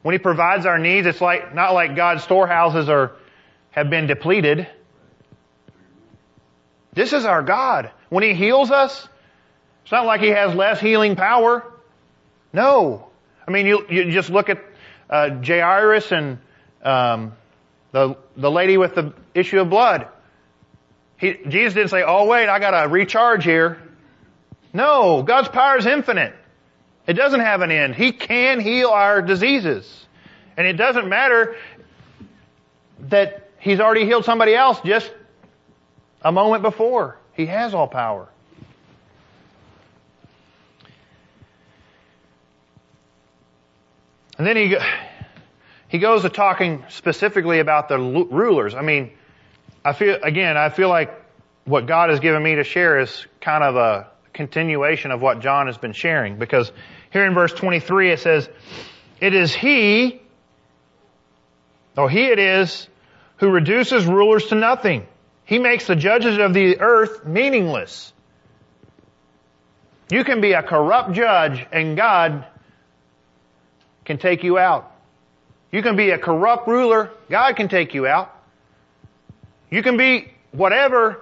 [0.02, 3.12] When He provides our needs, it's like, not like God's storehouses are,
[3.70, 4.66] have been depleted.
[6.92, 7.92] This is our God.
[8.08, 9.08] When He heals us,
[9.84, 11.64] it's not like He has less healing power.
[12.52, 13.08] No.
[13.46, 14.62] I mean, you, you just look at
[15.10, 16.38] uh, Jairus and
[16.82, 17.32] um,
[17.92, 20.08] the the lady with the issue of blood.
[21.16, 23.78] He, Jesus didn't say, "Oh wait, I got to recharge here."
[24.72, 26.34] No, God's power is infinite.
[27.06, 27.94] It doesn't have an end.
[27.94, 30.06] He can heal our diseases,
[30.56, 31.56] and it doesn't matter
[33.08, 35.12] that He's already healed somebody else just
[36.22, 37.16] a moment before.
[37.32, 38.28] He has all power.
[44.38, 44.76] And then he,
[45.88, 48.74] he goes to talking specifically about the rulers.
[48.74, 49.10] I mean,
[49.84, 51.10] I feel, again, I feel like
[51.64, 55.66] what God has given me to share is kind of a continuation of what John
[55.66, 56.70] has been sharing because
[57.12, 58.48] here in verse 23 it says,
[59.20, 60.22] it is he,
[61.96, 62.88] or he it is,
[63.38, 65.06] who reduces rulers to nothing.
[65.44, 68.12] He makes the judges of the earth meaningless.
[70.10, 72.46] You can be a corrupt judge and God
[74.08, 74.90] can take you out.
[75.70, 78.34] You can be a corrupt ruler, God can take you out.
[79.70, 81.20] You can be whatever.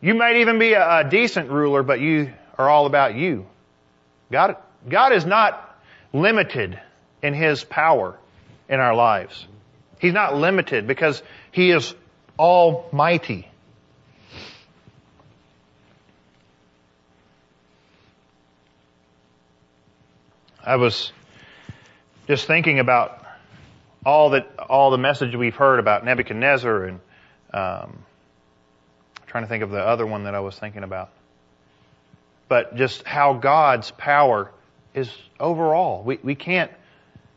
[0.00, 3.46] You might even be a, a decent ruler, but you are all about you.
[4.30, 4.56] God,
[4.88, 5.76] God is not
[6.12, 6.80] limited
[7.22, 8.16] in His power
[8.68, 9.46] in our lives.
[9.98, 11.20] He's not limited because
[11.50, 11.92] He is
[12.38, 13.48] almighty.
[20.64, 21.12] I was
[22.26, 23.24] just thinking about
[24.04, 27.00] all that all the message we've heard about Nebuchadnezzar and
[27.52, 28.04] um,
[29.26, 31.10] trying to think of the other one that I was thinking about.
[32.48, 34.50] But just how God's power
[34.94, 36.02] is overall.
[36.02, 36.70] We we can't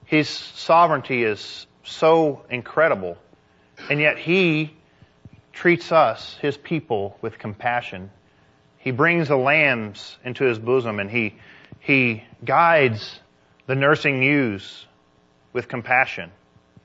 [0.05, 3.17] his sovereignty is so incredible.
[3.89, 4.73] And yet he
[5.51, 8.11] treats us, his people, with compassion.
[8.77, 11.35] He brings the lambs into his bosom and he
[11.79, 13.19] he guides
[13.67, 14.85] the nursing ewes
[15.53, 16.31] with compassion.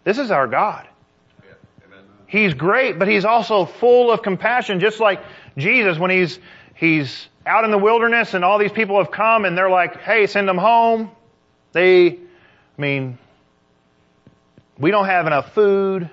[0.05, 0.87] This is our God.
[2.26, 5.20] He's great, but he's also full of compassion, just like
[5.57, 6.39] Jesus when he's,
[6.74, 10.28] he's out in the wilderness and all these people have come and they're like, hey,
[10.28, 11.11] send them home.
[11.72, 12.16] They, I
[12.81, 13.18] mean,
[14.78, 16.09] we don't have enough food,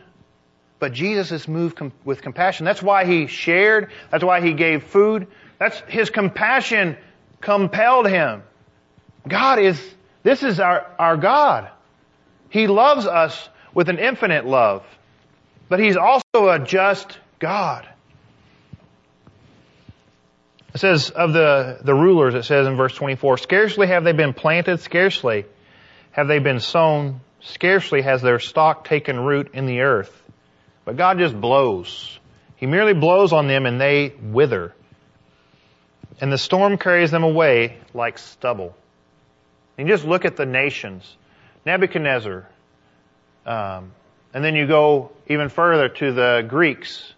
[0.80, 2.66] but Jesus is moved com- with compassion.
[2.66, 3.92] That's why he shared.
[4.10, 5.28] That's why he gave food.
[5.60, 6.98] That's his compassion
[7.42, 8.42] compelled him.
[9.28, 9.80] God is
[10.28, 11.70] this is our, our God.
[12.50, 14.84] He loves us with an infinite love,
[15.70, 17.88] but He's also a just God.
[20.76, 24.34] It says of the, the rulers, it says in verse 24, scarcely have they been
[24.34, 25.46] planted, scarcely
[26.12, 30.12] have they been sown, scarcely has their stock taken root in the earth.
[30.84, 32.20] But God just blows.
[32.58, 34.76] He merely blows on them and they wither.
[36.20, 38.76] And the storm carries them away like stubble.
[39.78, 41.16] And just look at the nations.
[41.66, 42.48] Nebuchadnezzar.
[43.46, 43.92] Um,
[44.34, 47.14] and then you go even further to the Greeks.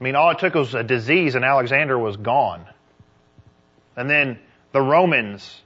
[0.00, 2.66] I mean, all it took was a disease and Alexander was gone.
[3.96, 4.38] And then
[4.72, 5.60] the Romans.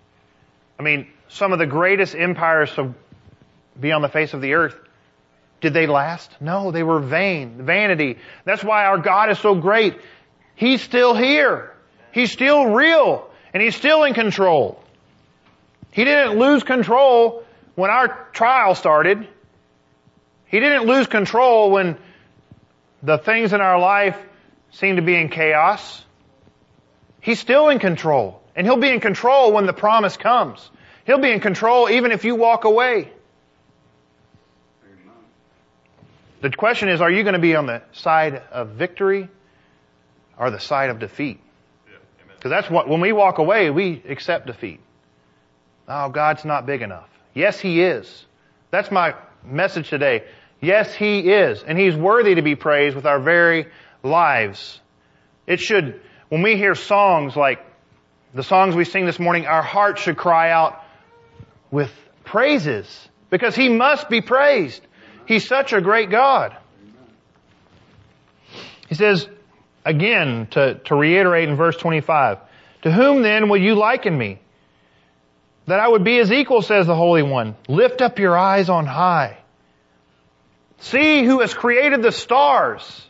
[0.78, 2.94] I mean, some of the greatest empires to
[3.80, 4.76] be on the face of the earth.
[5.60, 6.30] Did they last?
[6.40, 7.64] No, they were vain.
[7.64, 8.18] Vanity.
[8.44, 9.98] That's why our God is so great.
[10.54, 11.72] He's still here.
[12.12, 13.30] He's still real.
[13.54, 14.82] And He's still in control.
[15.96, 17.42] He didn't lose control
[17.74, 19.26] when our trial started.
[20.44, 21.96] He didn't lose control when
[23.02, 24.18] the things in our life
[24.72, 26.04] seem to be in chaos.
[27.22, 28.42] He's still in control.
[28.54, 30.70] And He'll be in control when the promise comes.
[31.06, 33.10] He'll be in control even if you walk away.
[36.42, 39.30] The question is, are you going to be on the side of victory
[40.36, 41.40] or the side of defeat?
[42.36, 44.80] Because that's what, when we walk away, we accept defeat.
[45.88, 47.08] Oh, God's not big enough.
[47.34, 48.26] Yes, He is.
[48.70, 49.14] That's my
[49.44, 50.24] message today.
[50.60, 51.62] Yes, He is.
[51.62, 53.68] And He's worthy to be praised with our very
[54.02, 54.80] lives.
[55.46, 57.64] It should, when we hear songs like
[58.34, 60.82] the songs we sing this morning, our hearts should cry out
[61.70, 61.90] with
[62.24, 64.82] praises because He must be praised.
[65.26, 66.56] He's such a great God.
[68.88, 69.28] He says,
[69.84, 72.38] again, to, to reiterate in verse 25,
[72.82, 74.40] To whom then will you liken me?
[75.66, 77.56] That I would be his equal, says the Holy One.
[77.68, 79.38] Lift up your eyes on high.
[80.78, 83.06] See who has created the stars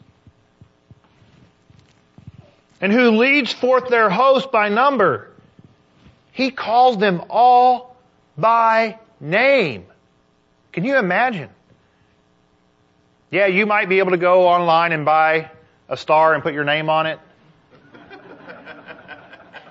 [2.81, 5.31] and who leads forth their host by number.
[6.33, 7.97] He calls them all
[8.39, 9.87] by name.
[10.73, 11.49] Can you imagine?
[13.31, 15.51] Yeah, you might be able to go online and buy
[15.89, 17.19] a star and put your name on it.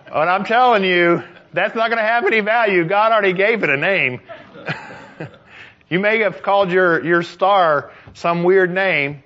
[0.09, 1.23] but I'm telling you,
[1.55, 2.85] that's not going to have any value.
[2.85, 4.21] God already gave it a name.
[5.89, 9.23] you may have called your, your star some weird name,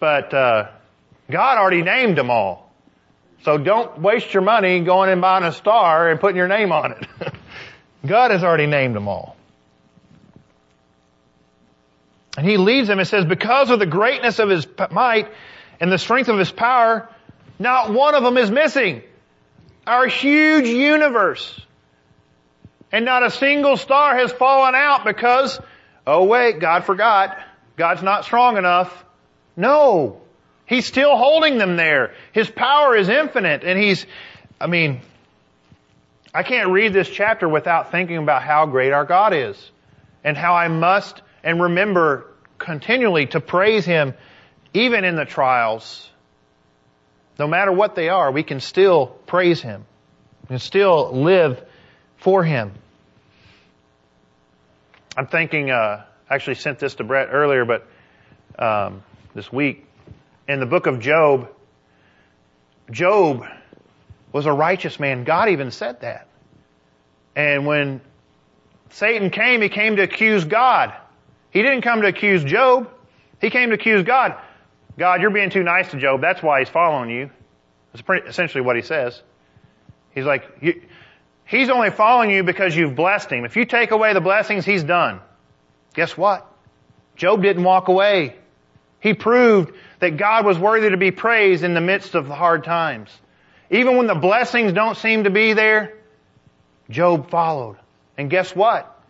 [0.00, 0.70] but uh,
[1.30, 2.72] God already named them all.
[3.44, 6.92] So don't waste your money going and buying a star and putting your name on
[6.92, 7.06] it.
[8.06, 9.36] God has already named them all.
[12.36, 15.28] And he leads them and says, because of the greatness of his might
[15.80, 17.08] and the strength of his power,
[17.58, 19.02] not one of them is missing.
[19.88, 21.58] Our huge universe.
[22.92, 25.58] And not a single star has fallen out because,
[26.06, 27.38] oh wait, God forgot.
[27.76, 29.04] God's not strong enough.
[29.56, 30.20] No.
[30.66, 32.12] He's still holding them there.
[32.32, 34.04] His power is infinite and he's,
[34.60, 35.00] I mean,
[36.34, 39.70] I can't read this chapter without thinking about how great our God is
[40.22, 42.26] and how I must and remember
[42.58, 44.12] continually to praise Him
[44.74, 46.07] even in the trials.
[47.38, 49.84] No matter what they are, we can still praise Him.
[50.42, 51.64] We can still live
[52.16, 52.72] for Him.
[55.16, 57.86] I'm thinking, uh, actually sent this to Brett earlier, but
[58.58, 59.02] um,
[59.34, 59.86] this week,
[60.48, 61.48] in the book of Job,
[62.90, 63.44] Job
[64.32, 65.24] was a righteous man.
[65.24, 66.26] God even said that.
[67.36, 68.00] And when
[68.90, 70.92] Satan came, he came to accuse God.
[71.50, 72.90] He didn't come to accuse Job.
[73.40, 74.36] He came to accuse God.
[74.98, 76.20] God, you're being too nice to Job.
[76.20, 77.30] That's why he's following you.
[77.92, 79.22] That's pretty, essentially what he says.
[80.10, 80.44] He's like,
[81.46, 83.44] he's only following you because you've blessed him.
[83.44, 85.20] If you take away the blessings, he's done.
[85.94, 86.52] Guess what?
[87.14, 88.36] Job didn't walk away.
[89.00, 92.64] He proved that God was worthy to be praised in the midst of the hard
[92.64, 93.10] times.
[93.70, 95.94] Even when the blessings don't seem to be there,
[96.90, 97.76] Job followed.
[98.16, 99.00] And guess what?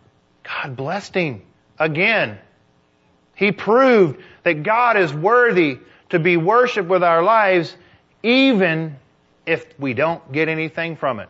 [0.43, 1.41] God blessed him
[1.79, 2.37] again.
[3.39, 5.79] He proved that God is worthy
[6.09, 7.73] to be worshiped with our lives
[8.21, 8.97] even
[9.45, 11.29] if we don't get anything from it.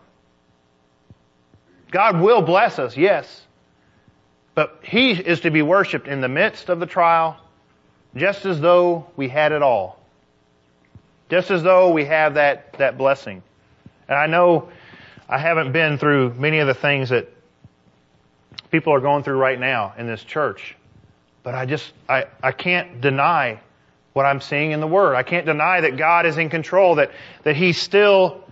[1.91, 3.43] God will bless us, yes.
[4.55, 7.38] But He is to be worshiped in the midst of the trial,
[8.16, 9.99] just as though we had it all.
[11.30, 13.43] Just as though we have that, that blessing.
[14.07, 14.70] And I know
[15.28, 17.32] I haven't been through many of the things that
[18.72, 20.76] people are going through right now in this church.
[21.43, 23.61] But I just, I, I can't deny
[24.13, 25.15] what I'm seeing in the Word.
[25.15, 27.11] I can't deny that God is in control, that,
[27.43, 28.43] that He still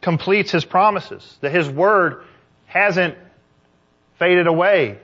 [0.00, 2.24] completes His promises, that His Word
[2.66, 3.16] hasn't
[4.18, 4.98] faded away.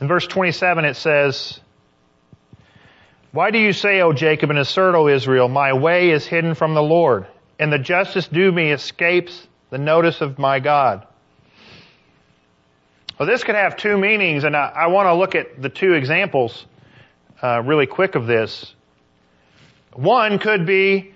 [0.00, 1.60] In verse 27 it says,
[3.32, 6.74] Why do you say, O Jacob, and assert, O Israel, my way is hidden from
[6.74, 7.26] the Lord,
[7.58, 11.06] and the justice due me escapes the notice of my God?
[13.18, 15.94] Well, this could have two meanings, and I, I want to look at the two
[15.94, 16.66] examples
[17.42, 18.74] uh, really quick of this.
[19.94, 21.14] One could be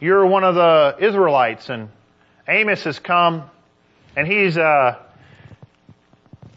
[0.00, 1.90] you're one of the Israelites, and
[2.48, 3.50] Amos has come,
[4.16, 4.96] and he's uh,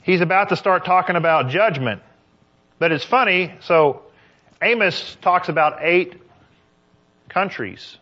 [0.04, 2.02] he's about to start talking about judgment.
[2.80, 3.54] But it's funny.
[3.60, 4.04] So
[4.62, 6.14] Amos talks about eight
[7.28, 7.98] countries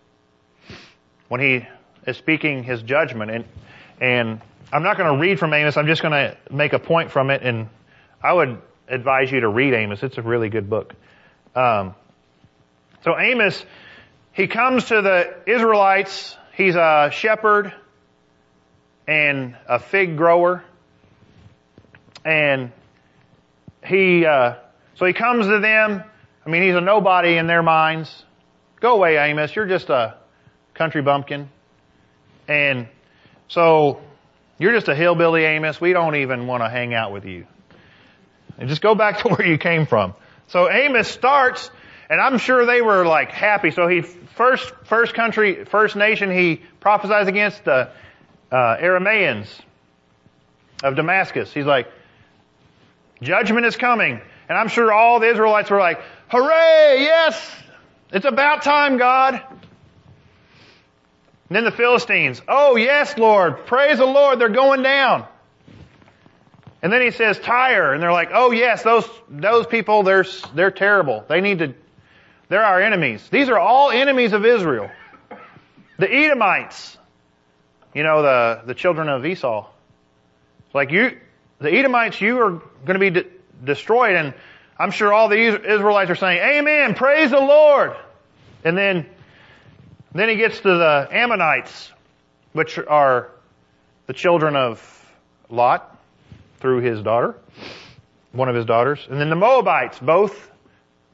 [1.30, 1.66] when he
[2.06, 3.46] is speaking his judgment, and
[4.00, 4.42] and
[4.72, 5.78] I'm not going to read from Amos.
[5.78, 7.70] I'm just going to make a point from it, and
[8.22, 10.04] I would advise you to read Amos.
[10.04, 10.94] It's a really good book.
[11.56, 11.96] Um,
[13.04, 13.64] so Amos,
[14.34, 16.38] he comes to the Israelites.
[16.56, 17.74] He's a shepherd
[19.08, 20.64] and a fig grower,
[22.24, 22.72] and
[23.84, 24.56] he uh,
[24.96, 26.04] so he comes to them.
[26.46, 28.24] I mean, he's a nobody in their minds.
[28.80, 29.56] Go away, Amos.
[29.56, 30.16] You're just a
[30.74, 31.50] country bumpkin,
[32.48, 32.88] and
[33.50, 34.00] so
[34.60, 35.82] you're just a hillbilly, Amos.
[35.82, 37.46] We don't even want to hang out with you.
[38.58, 40.14] And just go back to where you came from.
[40.48, 41.70] So Amos starts,
[42.10, 43.72] and I'm sure they were like happy.
[43.72, 47.90] So he first first country, first nation he prophesies against the
[48.52, 49.48] uh, Arameans
[50.84, 51.54] of Damascus.
[51.54, 51.88] He's like,
[53.22, 57.52] judgment is coming, and I'm sure all the Israelites were like, hooray, yes,
[58.12, 59.42] it's about time, God.
[61.50, 65.26] And then the Philistines, oh yes, Lord, praise the Lord, they're going down.
[66.82, 70.72] And then he says Tyre, and they're like, oh yes, those, those people, they're, they're
[70.72, 71.26] terrible.
[71.28, 71.74] They need to,
[72.48, 73.28] they're our enemies.
[73.30, 74.90] These are all enemies of Israel.
[75.98, 76.98] The Edomites,
[77.94, 79.68] you know, the, the children of Esau.
[80.74, 81.18] Like you,
[81.60, 83.26] the Edomites, you are going to be de-
[83.64, 84.16] destroyed.
[84.16, 84.34] And
[84.78, 87.96] I'm sure all the Israelites are saying, Amen, praise the Lord.
[88.64, 89.08] And then,
[90.14, 91.92] then he gets to the Ammonites,
[92.54, 93.32] which are
[94.08, 94.82] the children of
[95.50, 95.98] Lot
[96.60, 97.36] through his daughter,
[98.32, 99.06] one of his daughters.
[99.10, 100.52] And then the Moabites, both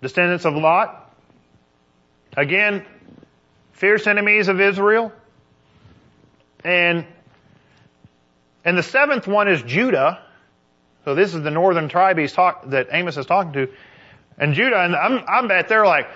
[0.02, 1.14] descendants of Lot.
[2.38, 2.86] Again,
[3.74, 5.12] fierce enemies of Israel.
[6.64, 7.06] And,
[8.64, 10.22] and the seventh one is Judah.
[11.04, 13.68] So this is the northern tribe he's talk, that Amos is talking to.
[14.38, 16.08] And Judah, and I'm, I'm bet they're like,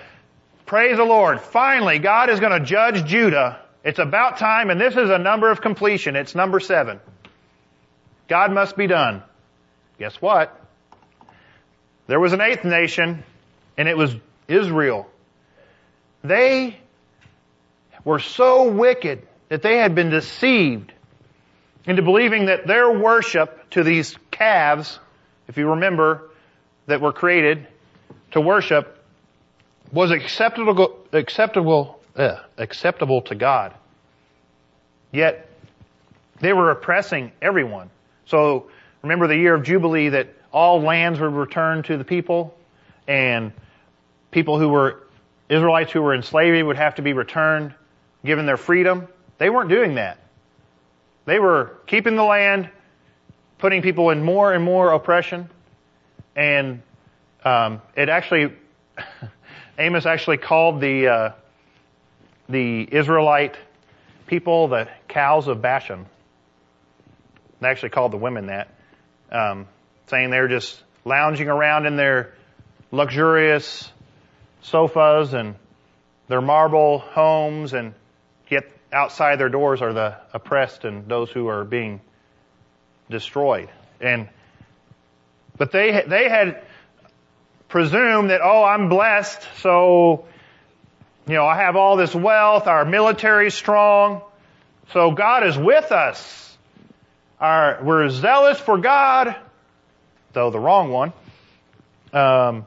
[0.70, 1.41] praise the Lord.
[1.41, 3.59] Finally, God is going to judge Judah.
[3.84, 6.15] It's about time, and this is a number of completion.
[6.15, 6.99] It's number seven.
[8.28, 9.24] God must be done.
[9.97, 10.63] Guess what?
[12.05, 13.24] There was an eighth nation,
[13.80, 14.15] and it was
[14.47, 15.09] Israel.
[16.24, 16.78] They
[18.03, 20.93] were so wicked that they had been deceived
[21.86, 24.99] into believing that their worship to these calves,
[25.47, 26.30] if you remember,
[26.86, 27.67] that were created
[28.34, 28.97] to worship,
[29.92, 33.74] was acceptable, acceptable, uh, acceptable to God.
[35.12, 35.50] Yet
[36.40, 37.90] they were oppressing everyone.
[38.26, 38.70] So
[39.02, 42.56] remember the year of Jubilee that all lands were returned to the people
[43.08, 43.52] and
[44.32, 45.04] people who were
[45.50, 47.74] Israelites who were in slavery would have to be returned,
[48.24, 49.08] given their freedom.
[49.40, 50.20] They weren't doing that.
[51.26, 52.70] They were keeping the land,
[53.58, 55.50] putting people in more and more oppression,
[56.36, 56.82] and
[57.44, 58.54] um, it actually,
[59.80, 61.32] Amos actually called the uh,
[62.50, 63.56] the Israelite
[64.28, 66.06] people the cows of Bashan.
[67.62, 68.68] They actually called the women that,
[69.32, 69.68] um,
[70.08, 72.34] saying they're just lounging around in their
[72.92, 73.90] luxurious
[74.64, 75.56] sofas and
[76.28, 77.94] their marble homes and
[78.50, 82.02] yet outside their doors are the oppressed and those who are being
[83.10, 83.70] destroyed.
[84.02, 84.28] And,
[85.58, 86.64] but they, they had
[87.70, 90.26] presumed that, oh, I'm blessed, so,
[91.28, 94.22] you know, I have all this wealth, our military's strong,
[94.91, 96.57] so God is with us.
[97.39, 99.36] Our, we're zealous for God,
[100.34, 101.13] though the wrong one.
[102.11, 102.65] Um,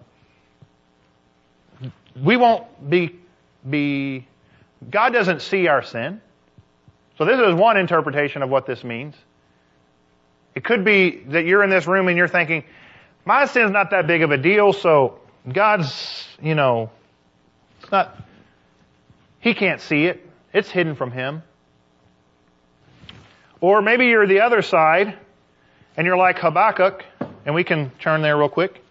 [2.21, 3.17] we won't be,
[3.69, 4.27] be
[4.89, 6.21] God doesn't see our sin.
[7.19, 9.15] So this is one interpretation of what this means.
[10.55, 12.65] It could be that you're in this room and you're thinking,
[13.25, 15.21] my sin's not that big of a deal, so
[15.51, 16.91] God's, you know,
[17.81, 18.17] it's not,
[19.41, 20.29] He can't see it.
[20.53, 21.43] It's hidden from Him.
[23.61, 25.17] Or maybe you're the other side
[25.97, 27.05] and you're like Habakkuk,
[27.45, 28.83] and we can turn there real quick.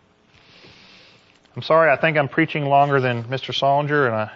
[1.55, 3.53] I'm sorry, I think I'm preaching longer than Mr.
[3.53, 4.31] Solinger, and I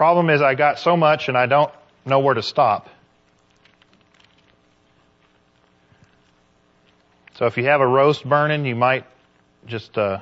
[0.00, 1.70] Problem is I got so much and I don't
[2.06, 2.88] know where to stop.
[7.40, 9.06] So if you have a roast burning, you might
[9.66, 10.20] just uh,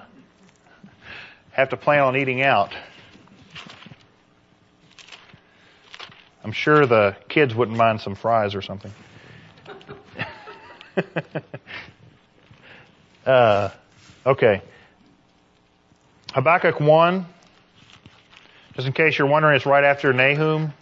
[1.50, 2.72] have to plan on eating out.
[6.44, 8.92] I'm sure the kids wouldn't mind some fries or something.
[13.26, 13.70] uh,
[14.24, 14.62] okay.
[16.34, 17.26] Habakkuk 1,
[18.74, 20.72] just in case you're wondering, it's right after Nahum.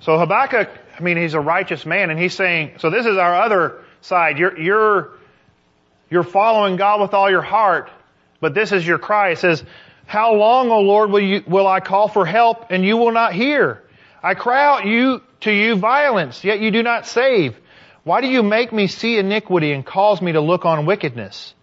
[0.00, 0.68] So Habakkuk,
[0.98, 4.38] I mean, he's a righteous man, and he's saying, so this is our other side.
[4.38, 5.12] You're, you're,
[6.10, 7.90] you're following God with all your heart,
[8.40, 9.30] but this is your cry.
[9.30, 9.64] It says,
[10.06, 13.32] how long, O Lord, will you, will I call for help and you will not
[13.32, 13.82] hear?
[14.22, 17.56] I cry out you, to you violence, yet you do not save.
[18.04, 21.54] Why do you make me see iniquity and cause me to look on wickedness?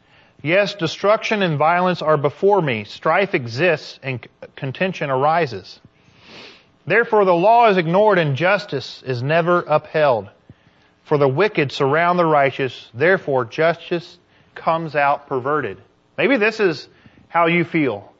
[0.41, 2.85] Yes, destruction and violence are before me.
[2.85, 4.25] Strife exists and
[4.55, 5.79] contention arises.
[6.89, 10.27] Therefore the law is ignored and justice is never upheld.
[11.03, 12.89] For the wicked surround the righteous.
[12.95, 14.17] Therefore justice
[14.55, 15.77] comes out perverted.
[16.17, 16.87] Maybe this is
[17.27, 18.11] how you feel.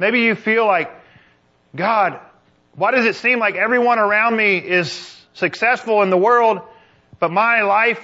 [0.00, 0.90] Maybe you feel like,
[1.76, 2.18] God,
[2.74, 6.60] why does it seem like everyone around me is successful in the world,
[7.20, 8.02] but my life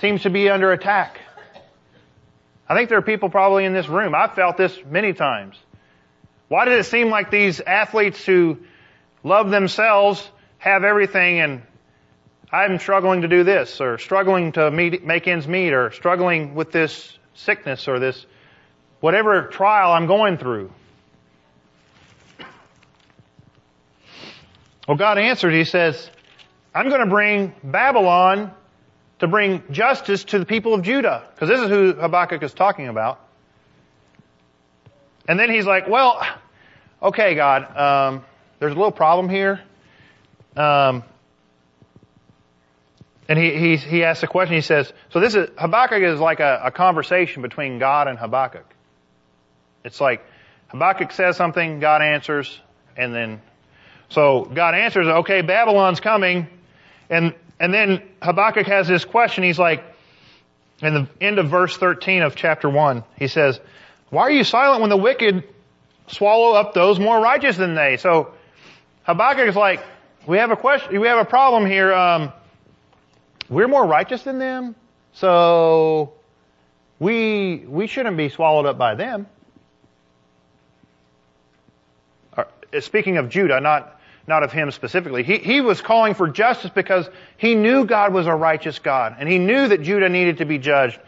[0.00, 1.20] seems to be under attack?
[2.68, 4.16] I think there are people probably in this room.
[4.16, 5.56] I've felt this many times.
[6.48, 8.58] Why does it seem like these athletes who
[9.22, 11.62] love themselves have everything and
[12.52, 16.70] I'm struggling to do this or struggling to meet, make ends meet or struggling with
[16.70, 18.26] this sickness or this
[19.00, 20.70] whatever trial I'm going through.
[24.86, 26.10] Well, God answered, He says,
[26.74, 28.52] I'm going to bring Babylon
[29.20, 31.26] to bring justice to the people of Judah.
[31.34, 33.20] Because this is who Habakkuk is talking about.
[35.26, 36.22] And then he's like, well,
[37.02, 38.24] okay, God, um,
[38.58, 39.60] there's a little problem here.
[40.56, 41.02] Um,
[43.28, 44.54] and he, he, he asks a question.
[44.54, 48.66] He says, so this is, Habakkuk is like a, a conversation between God and Habakkuk.
[49.82, 50.24] It's like
[50.68, 52.60] Habakkuk says something, God answers,
[52.96, 53.40] and then,
[54.10, 56.48] so God answers, okay, Babylon's coming,
[57.08, 59.44] and, and then Habakkuk has this question.
[59.44, 59.84] He's like,
[60.82, 63.60] in the end of verse 13 of chapter 1, he says,
[64.14, 65.44] why are you silent when the wicked
[66.06, 67.96] swallow up those more righteous than they?
[67.96, 68.32] So
[69.02, 69.84] Habakkuk is like,
[70.26, 71.92] we have a question, we have a problem here.
[71.92, 72.32] Um,
[73.48, 74.74] we're more righteous than them,
[75.12, 76.14] so
[76.98, 79.26] we we shouldn't be swallowed up by them.
[82.80, 85.22] Speaking of Judah, not not of him specifically.
[85.22, 89.28] He, he was calling for justice because he knew God was a righteous God, and
[89.28, 90.98] he knew that Judah needed to be judged.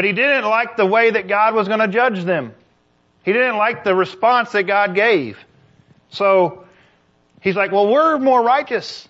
[0.00, 2.54] But he didn't like the way that God was going to judge them.
[3.22, 5.36] He didn't like the response that God gave.
[6.08, 6.64] So
[7.42, 9.06] he's like, well, we're more righteous.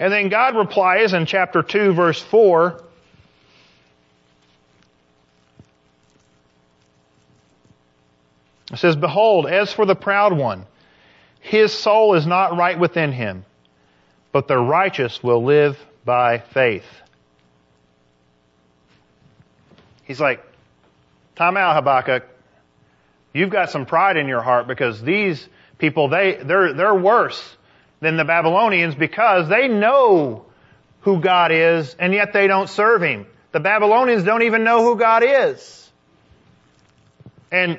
[0.00, 2.82] And then God replies in chapter 2 verse 4,
[8.72, 10.66] It says, Behold, as for the proud one,
[11.38, 13.44] his soul is not right within him,
[14.32, 16.82] but the righteous will live by faith.
[20.06, 20.42] He's like,
[21.34, 22.24] time out, Habakkuk.
[23.32, 25.46] You've got some pride in your heart because these
[25.78, 27.56] people, they, they're, they're worse
[28.00, 30.46] than the Babylonians because they know
[31.00, 33.26] who God is and yet they don't serve Him.
[33.52, 35.90] The Babylonians don't even know who God is.
[37.50, 37.78] And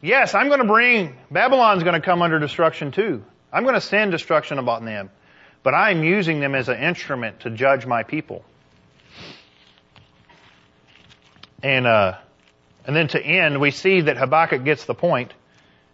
[0.00, 3.24] yes, I'm going to bring, Babylon's going to come under destruction too.
[3.52, 5.10] I'm going to send destruction upon them.
[5.62, 8.44] But I'm using them as an instrument to judge my people.
[11.66, 12.18] And, uh,
[12.86, 15.34] and then to end, we see that Habakkuk gets the point,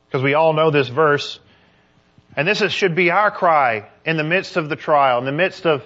[0.07, 1.41] because we all know this verse.
[2.37, 5.33] And this is, should be our cry in the midst of the trial, in the
[5.33, 5.83] midst of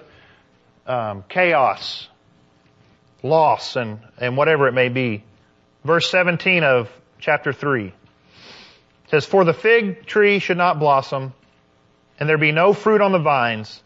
[0.87, 2.05] um, chaos,
[3.23, 5.23] loss, and, and whatever it may be.
[5.85, 6.89] Verse 17 of
[7.19, 7.93] chapter 3
[9.09, 11.33] says, For the fig tree should not blossom,
[12.19, 13.81] and there be no fruit on the vines,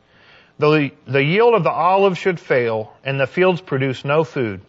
[0.57, 4.61] the, the yield of the olive should fail, and the fields produce no food.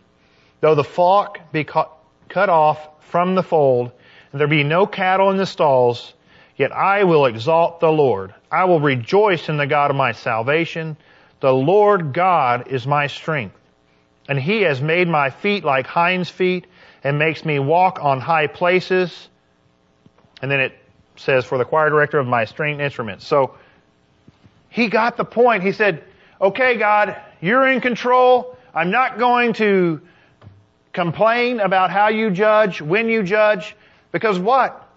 [0.62, 1.90] Though the flock be cut,
[2.34, 3.92] off from the fold,
[4.32, 6.14] and there be no cattle in the stalls,
[6.56, 8.34] Yet I will exalt the Lord.
[8.50, 10.96] I will rejoice in the God of my salvation.
[11.40, 13.56] The Lord God is my strength.
[14.28, 16.66] And he has made my feet like hinds feet
[17.02, 19.28] and makes me walk on high places.
[20.40, 20.78] And then it
[21.16, 23.26] says, for the choir director of my stringed instruments.
[23.26, 23.56] So
[24.68, 25.62] he got the point.
[25.62, 26.04] He said,
[26.40, 28.56] okay, God, you're in control.
[28.74, 30.00] I'm not going to
[30.92, 33.74] complain about how you judge, when you judge,
[34.10, 34.88] because what?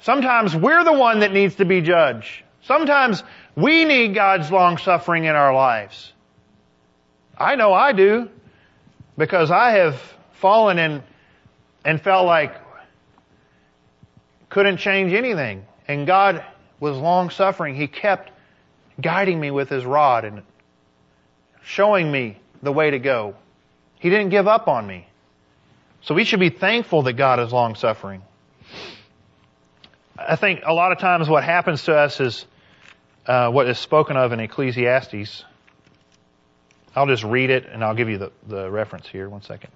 [0.00, 2.42] Sometimes we're the one that needs to be judged.
[2.62, 3.22] Sometimes
[3.56, 6.12] we need God's long suffering in our lives.
[7.36, 8.28] I know I do
[9.16, 10.00] because I have
[10.32, 11.02] fallen and
[11.84, 12.54] and felt like
[14.50, 15.64] couldn't change anything.
[15.86, 16.44] And God
[16.80, 17.74] was long suffering.
[17.74, 18.30] He kept
[19.00, 20.42] guiding me with his rod and
[21.62, 23.34] showing me the way to go.
[23.98, 25.07] He didn't give up on me.
[26.02, 28.22] So we should be thankful that God is long suffering.
[30.18, 32.46] I think a lot of times what happens to us is
[33.26, 35.44] uh, what is spoken of in Ecclesiastes.
[36.96, 39.28] I'll just read it and I'll give you the, the reference here.
[39.28, 39.70] One second.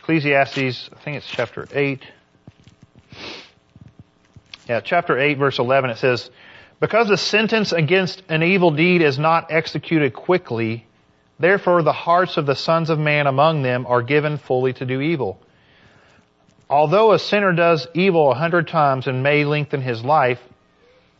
[0.00, 2.02] Ecclesiastes, I think it's chapter 8.
[4.68, 6.30] Yeah, chapter 8, verse 11, it says,
[6.78, 10.86] Because the sentence against an evil deed is not executed quickly,
[11.40, 15.00] therefore the hearts of the sons of man among them are given fully to do
[15.00, 15.40] evil.
[16.68, 20.40] Although a sinner does evil a hundred times and may lengthen his life,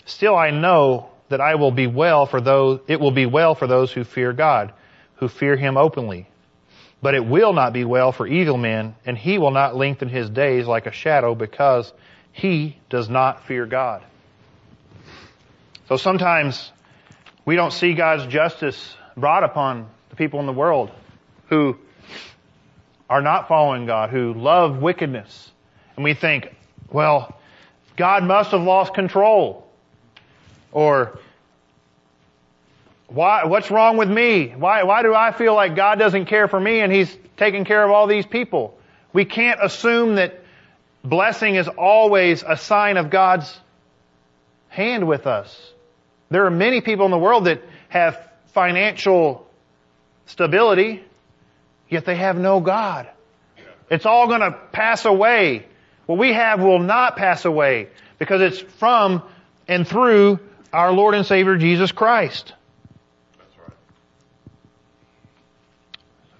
[0.05, 3.67] still I know that I will be well for those, it will be well for
[3.67, 4.73] those who fear God,
[5.17, 6.29] who fear him openly.
[7.03, 10.29] But it will not be well for evil men, and he will not lengthen his
[10.29, 11.93] days like a shadow because
[12.33, 14.03] he does not fear God.
[15.89, 16.71] So sometimes
[17.45, 20.91] we don't see God's justice brought upon the people in the world
[21.49, 21.77] who
[23.09, 25.51] are not following God, who love wickedness.
[25.97, 26.55] And we think,
[26.93, 27.41] well,
[27.97, 29.67] God must have lost control.
[30.73, 31.19] Or,
[33.09, 34.55] why, what's wrong with me?
[34.57, 37.85] Why, why do I feel like God doesn't care for me and He's taking care
[37.85, 38.79] of all these people?
[39.13, 40.41] We can't assume that
[41.03, 43.59] blessing is always a sign of God's
[44.69, 45.73] hand with us.
[46.31, 49.50] There are many people in the world that have financial
[50.31, 51.03] stability,
[51.89, 53.09] yet they have no God.
[53.91, 55.67] It's all going to pass away.
[56.07, 57.89] What we have will not pass away
[58.19, 59.23] because it's from
[59.67, 60.39] and through
[60.73, 62.53] our Lord and Savior Jesus Christ.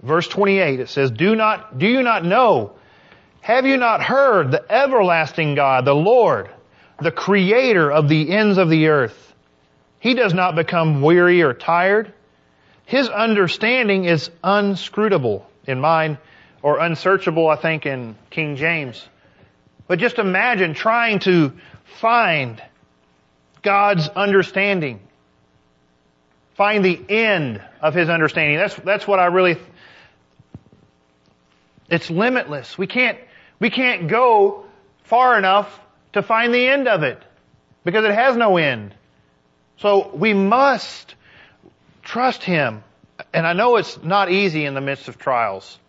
[0.01, 2.73] Verse 28, it says, Do not, do you not know?
[3.41, 6.49] Have you not heard the everlasting God, the Lord,
[6.99, 9.33] the creator of the ends of the earth?
[9.99, 12.13] He does not become weary or tired.
[12.91, 16.17] His understanding is unscrutable in mine,
[16.61, 19.01] or unsearchable, I think, in King James.
[19.87, 21.53] But just imagine trying to
[22.01, 22.61] find
[23.61, 24.99] God's understanding.
[26.55, 28.57] Find the end of His understanding.
[28.57, 29.55] That's, that's what I really,
[31.89, 32.77] it's limitless.
[32.77, 33.17] We can't,
[33.57, 34.65] we can't go
[35.05, 35.79] far enough
[36.11, 37.23] to find the end of it
[37.85, 38.93] because it has no end.
[39.77, 41.15] So we must
[42.11, 42.83] trust Him.
[43.33, 45.79] And I know it's not easy in the midst of trials.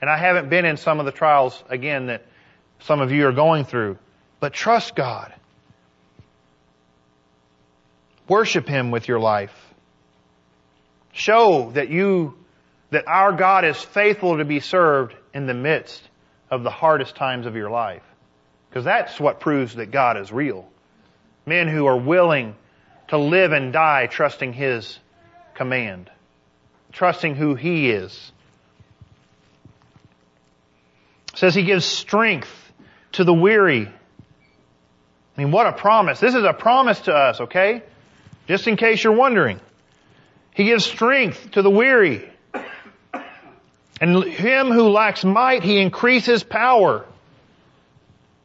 [0.00, 2.26] And I haven't been in some of the trials, again, that
[2.80, 3.96] some of you are going through.
[4.38, 5.32] But trust God.
[8.28, 9.54] Worship Him with your life.
[11.12, 12.34] Show that you,
[12.90, 16.02] that our God is faithful to be served in the midst
[16.50, 18.02] of the hardest times of your life.
[18.68, 20.68] Because that's what proves that God is real.
[21.46, 22.56] Men who are willing
[23.08, 24.98] to live and die trusting His
[25.62, 26.10] command.
[26.90, 28.32] Trusting who He is.
[31.32, 32.50] It says He gives strength
[33.12, 33.86] to the weary.
[33.86, 36.18] I mean, what a promise.
[36.18, 37.82] This is a promise to us, okay?
[38.48, 39.60] Just in case you're wondering.
[40.52, 42.28] He gives strength to the weary.
[44.00, 47.06] And him who lacks might, he increases power.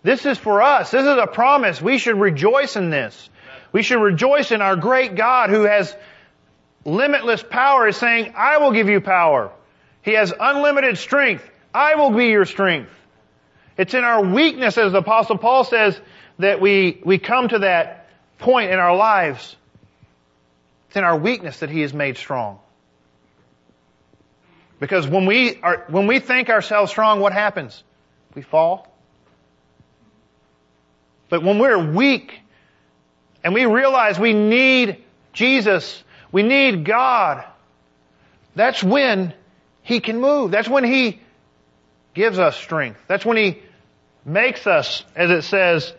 [0.03, 0.91] This is for us.
[0.91, 1.81] This is a promise.
[1.81, 3.29] We should rejoice in this.
[3.71, 5.95] We should rejoice in our great God who has
[6.87, 9.51] limitless power is saying, I will give you power.
[10.01, 11.47] He has unlimited strength.
[11.73, 12.89] I will be your strength.
[13.77, 15.99] It's in our weakness, as the apostle Paul says,
[16.39, 18.09] that we, we come to that
[18.39, 19.55] point in our lives
[20.87, 22.59] it's in our weakness that He is made strong.
[24.79, 27.83] Because when we are, when we think ourselves strong, what happens?
[28.35, 28.87] We fall.
[31.29, 32.39] But when we're weak
[33.43, 35.03] and we realize we need
[35.33, 36.03] Jesus,
[36.37, 37.43] we need God,
[38.55, 39.33] that's when
[39.81, 40.51] He can move.
[40.51, 41.19] That's when He
[42.13, 42.99] gives us strength.
[43.07, 43.63] That's when He
[44.23, 45.91] makes us, as it says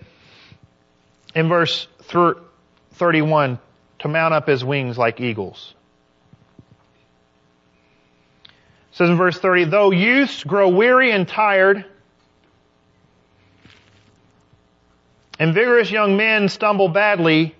[1.34, 3.58] in verse 31,
[3.98, 5.74] to mount up his wings like eagles.
[8.44, 8.52] It
[8.92, 11.84] says in verse 30, though youths grow weary and tired,
[15.40, 17.56] and vigorous young men stumble badly,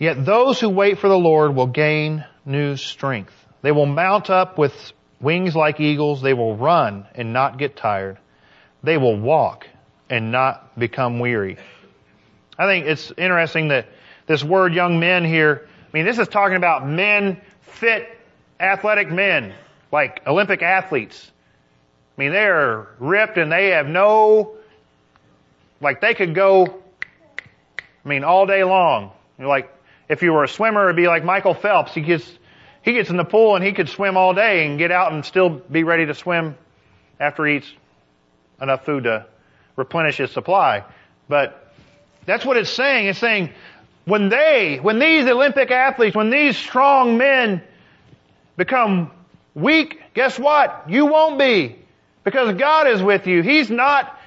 [0.00, 3.34] yet those who wait for the Lord will gain new strength.
[3.62, 4.74] They will mount up with
[5.20, 6.22] wings like eagles.
[6.22, 8.18] They will run and not get tired.
[8.82, 9.68] They will walk
[10.08, 11.58] and not become weary.
[12.58, 13.86] I think it's interesting that
[14.26, 18.08] this word young men here, I mean, this is talking about men, fit,
[18.58, 19.54] athletic men,
[19.92, 21.30] like Olympic athletes.
[22.16, 24.56] I mean, they're ripped and they have no,
[25.80, 26.82] like they could go,
[28.04, 29.12] I mean, all day long.
[29.38, 29.70] You're Like,
[30.10, 31.94] if you were a swimmer, it'd be like Michael Phelps.
[31.94, 32.28] He gets,
[32.82, 35.24] he gets in the pool and he could swim all day and get out and
[35.24, 36.56] still be ready to swim
[37.20, 37.72] after he eats
[38.60, 39.24] enough food to
[39.76, 40.84] replenish his supply.
[41.28, 41.72] But
[42.26, 43.06] that's what it's saying.
[43.06, 43.50] It's saying
[44.04, 47.62] when they, when these Olympic athletes, when these strong men
[48.56, 49.12] become
[49.54, 50.86] weak, guess what?
[50.88, 51.76] You won't be.
[52.24, 53.42] Because God is with you.
[53.42, 54.18] He's not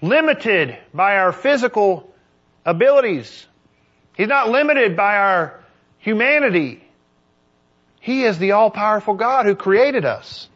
[0.00, 2.10] limited by our physical
[2.64, 3.46] abilities.
[4.16, 5.60] He's not limited by our
[5.98, 6.82] humanity.
[8.00, 10.48] He is the all-powerful God who created us.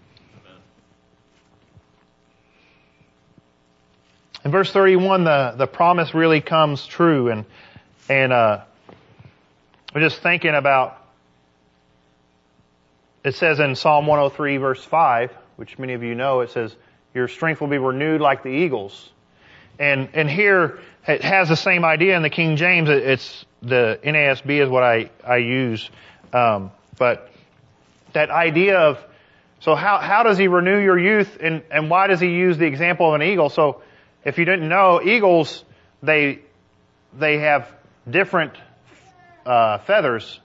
[4.45, 7.45] In verse 31, the, the promise really comes true and
[8.09, 8.63] and uh,
[9.95, 10.97] I'm just thinking about.
[13.23, 16.75] It says in Psalm 103, verse 5, which many of you know, it says,
[17.15, 19.11] "Your strength will be renewed like the eagles."
[19.79, 22.89] And and here it has the same idea in the King James.
[22.89, 25.91] It's the NASB is what I I use,
[26.33, 27.31] um, but
[28.13, 29.05] that idea of
[29.61, 32.67] so how how does he renew your youth and and why does he use the
[32.67, 33.51] example of an eagle?
[33.51, 33.83] So
[34.25, 35.65] if you didn't know, eagles
[36.03, 36.41] they
[37.19, 37.71] they have
[38.09, 38.55] different
[39.45, 40.41] uh, feathers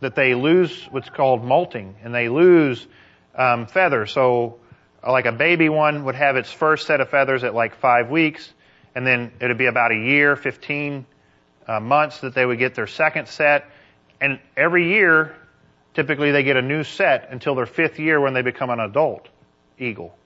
[0.00, 2.86] that they lose what's called molting, and they lose
[3.34, 4.12] um, feathers.
[4.12, 4.58] So,
[5.06, 8.52] like a baby one would have its first set of feathers at like five weeks,
[8.94, 11.06] and then it'd be about a year, 15
[11.70, 13.70] uh, months that they would get their second set.
[14.20, 15.36] And every year,
[15.94, 19.28] typically they get a new set until their fifth year when they become an adult
[19.78, 20.16] eagle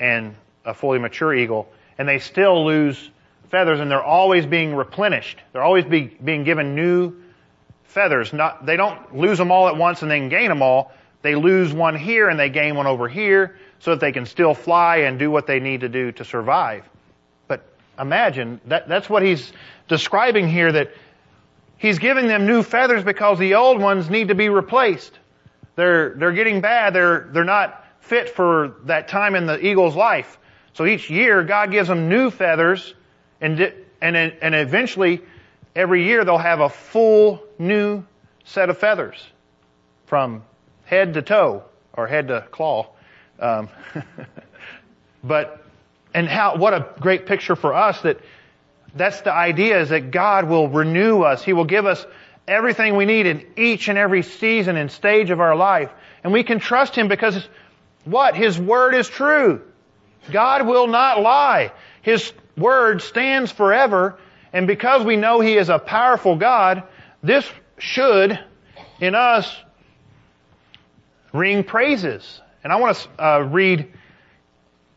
[0.00, 0.34] and
[0.64, 1.68] a fully mature eagle.
[1.98, 3.10] And they still lose
[3.48, 5.38] feathers and they're always being replenished.
[5.52, 7.14] They're always be, being given new
[7.84, 8.32] feathers.
[8.32, 10.90] Not, they don't lose them all at once and then gain them all.
[11.22, 14.52] They lose one here and they gain one over here so that they can still
[14.52, 16.88] fly and do what they need to do to survive.
[18.02, 19.52] Imagine that, that's what he's
[19.86, 20.90] describing here that
[21.78, 25.16] he's giving them new feathers because the old ones need to be replaced.
[25.76, 26.94] They're, they're getting bad.
[26.94, 30.38] They're, they're not fit for that time in the eagle's life.
[30.74, 32.92] So each year God gives them new feathers
[33.40, 35.20] and, and, and eventually
[35.76, 38.04] every year they'll have a full new
[38.44, 39.24] set of feathers
[40.06, 40.42] from
[40.84, 41.62] head to toe
[41.92, 42.88] or head to claw.
[43.38, 43.68] Um,
[45.24, 45.61] but
[46.14, 48.20] and how what a great picture for us that
[48.94, 51.42] that's the idea is that God will renew us.
[51.42, 52.04] He will give us
[52.46, 55.90] everything we need in each and every season and stage of our life.
[56.22, 57.48] And we can trust Him because
[58.04, 58.36] what?
[58.36, 59.62] His Word is true.
[60.30, 61.72] God will not lie.
[62.02, 64.18] His Word stands forever.
[64.52, 66.82] And because we know He is a powerful God,
[67.22, 68.38] this should,
[69.00, 69.56] in us,
[71.32, 72.40] ring praises.
[72.62, 73.92] And I want to uh, read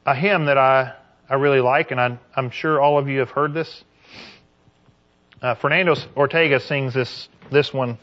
[0.05, 0.93] a hymn that I,
[1.29, 3.83] I really like, and I'm, I'm sure all of you have heard this.
[5.41, 7.97] Uh, Fernando Ortega sings this, this one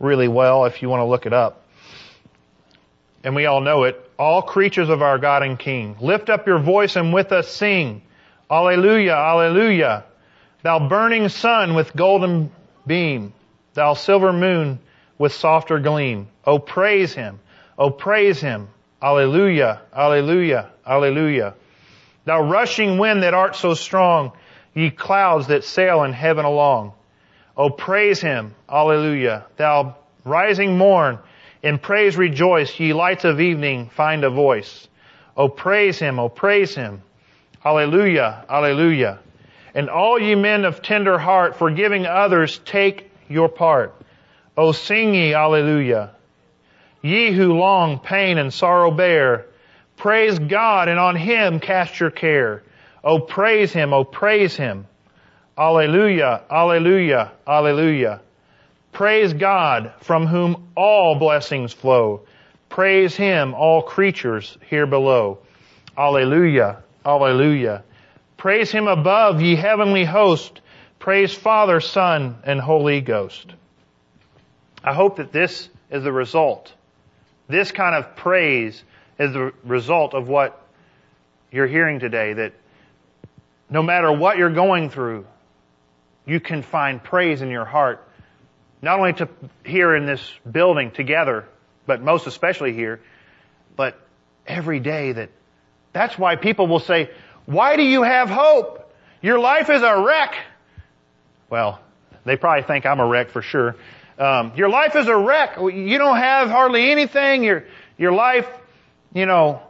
[0.00, 1.62] really well if you want to look it up.
[3.22, 4.00] And we all know it.
[4.18, 8.02] All creatures of our God and King, lift up your voice and with us sing.
[8.50, 10.04] Alleluia, alleluia.
[10.62, 12.50] Thou burning sun with golden
[12.86, 13.32] beam,
[13.74, 14.78] thou silver moon
[15.18, 16.28] with softer gleam.
[16.44, 17.40] Oh, praise him.
[17.78, 18.68] Oh, praise him.
[19.02, 21.54] Alleluia, alleluia, alleluia.
[22.24, 24.32] Thou rushing wind that art so strong,
[24.74, 26.92] ye clouds that sail in heaven along.
[27.56, 28.54] Oh, praise him.
[28.68, 29.44] Alleluia.
[29.56, 31.18] Thou rising morn,
[31.62, 34.88] in praise rejoice, ye lights of evening find a voice.
[35.36, 36.18] Oh, praise him.
[36.18, 37.02] Oh, praise him.
[37.64, 39.18] Alleluia, alleluia.
[39.74, 43.94] And all ye men of tender heart, forgiving others, take your part.
[44.56, 46.10] Oh, sing ye, alleluia.
[47.02, 49.46] Ye who long pain and sorrow bear,
[50.04, 52.62] praise God and on Him cast your care.
[53.02, 54.86] Oh, praise Him, oh, praise Him.
[55.56, 58.20] Alleluia, alleluia, alleluia.
[58.92, 62.20] Praise God from whom all blessings flow.
[62.68, 65.38] Praise Him, all creatures here below.
[65.96, 67.82] Alleluia, alleluia.
[68.36, 70.60] Praise Him above, ye heavenly host.
[70.98, 73.46] Praise Father, Son, and Holy Ghost.
[74.82, 76.74] I hope that this is the result
[77.48, 78.82] this kind of praise
[79.18, 80.60] is the result of what
[81.50, 82.52] you're hearing today that
[83.70, 85.26] no matter what you're going through,
[86.26, 88.06] you can find praise in your heart.
[88.82, 89.28] Not only to
[89.64, 90.20] here in this
[90.50, 91.46] building together,
[91.86, 93.00] but most especially here,
[93.76, 93.98] but
[94.46, 95.30] every day that
[95.92, 97.10] that's why people will say,
[97.46, 98.92] why do you have hope?
[99.22, 100.34] Your life is a wreck.
[101.48, 101.80] Well,
[102.24, 103.76] they probably think I'm a wreck for sure.
[104.18, 105.56] Um, your life is a wreck.
[105.58, 107.42] You don't have hardly anything.
[107.42, 107.64] Your
[107.96, 108.46] your life,
[109.14, 109.62] you know.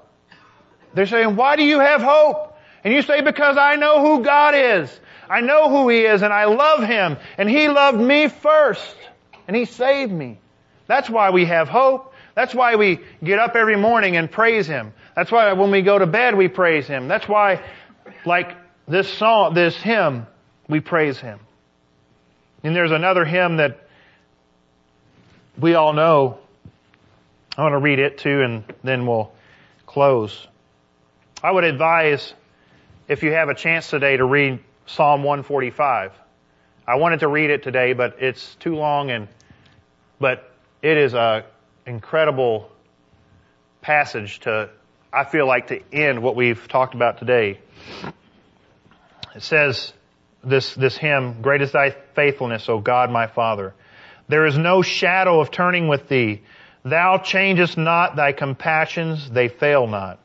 [0.95, 4.55] They're saying, "Why do you have hope?" And you say, "Because I know who God
[4.57, 5.01] is.
[5.31, 8.97] I know who He is, and I love Him, and He loved me first,
[9.47, 10.39] and He saved me."
[10.87, 12.15] That's why we have hope.
[12.35, 14.93] That's why we get up every morning and praise Him.
[15.15, 17.09] That's why when we go to bed we praise Him.
[17.09, 17.63] That's why,
[18.25, 18.57] like
[18.89, 20.27] this song, this hymn,
[20.69, 21.39] we praise Him.
[22.63, 23.89] And there's another hymn that
[25.59, 26.39] we all know.
[27.57, 29.33] I want to read it too and then we'll
[29.95, 30.49] close.
[31.41, 32.35] I would advise
[33.07, 36.11] if you have a chance today to read Psalm 145.
[36.85, 39.29] I wanted to read it today, but it's too long and,
[40.19, 40.51] but
[40.83, 41.45] it is a
[41.87, 42.73] incredible
[43.83, 44.69] passage to,
[45.13, 47.61] I feel like to end what we've talked about today.
[49.37, 49.93] It says
[50.43, 53.75] this, this hymn, great is thy faithfulness, O God my Father.
[54.27, 56.43] There is no shadow of turning with thee.
[56.85, 60.19] Thou changest not thy compassions, they fail not.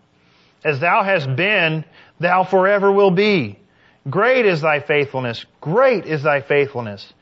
[0.64, 1.86] As thou hast been,
[2.20, 3.58] thou forever will be.
[4.10, 7.14] Great is thy faithfulness, great is thy faithfulness.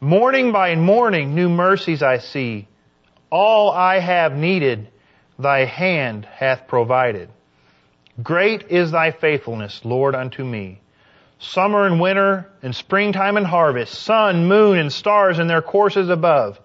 [0.00, 2.66] Morning by morning new mercies I see.
[3.30, 4.88] All I have needed,
[5.38, 7.28] thy hand hath provided.
[8.22, 10.80] Great is thy faithfulness, Lord, unto me
[11.40, 16.60] summer and winter, and springtime and harvest, sun, moon, and stars in their courses above.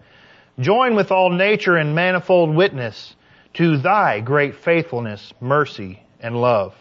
[0.60, 3.16] Join with all nature in manifold witness
[3.56, 6.74] to thy great faithfulness, mercy, and love.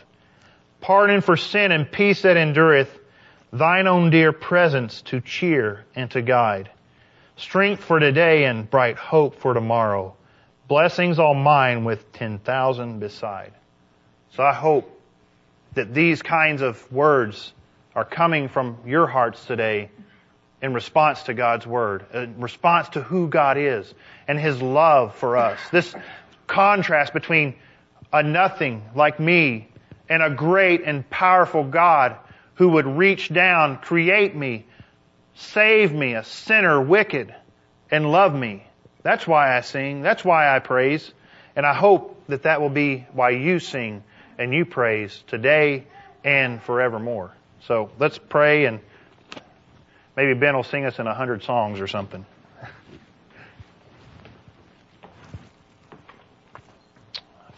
[0.80, 2.90] Pardon for sin and peace that endureth,
[3.52, 6.70] thine own dear presence to cheer and to guide,
[7.36, 10.14] strength for today and bright hope for tomorrow,
[10.68, 13.52] blessings all mine with 10,000 beside.
[14.36, 14.90] So I hope
[15.74, 17.52] that these kinds of words
[17.94, 19.90] are coming from your hearts today
[20.64, 23.92] in response to God's Word, in response to who God is
[24.26, 25.58] and His love for us.
[25.70, 25.94] This
[26.46, 27.56] contrast between
[28.10, 29.68] a nothing like me
[30.08, 32.16] and a great and powerful God
[32.54, 34.64] who would reach down, create me,
[35.34, 37.34] save me, a sinner, wicked,
[37.90, 38.66] and love me.
[39.02, 40.00] That's why I sing.
[40.00, 41.12] That's why I praise.
[41.54, 44.02] And I hope that that will be why you sing
[44.38, 45.84] and you praise today
[46.24, 47.34] and forevermore.
[47.66, 48.80] So let's pray and
[50.16, 52.24] maybe Ben will sing us in a hundred songs or something.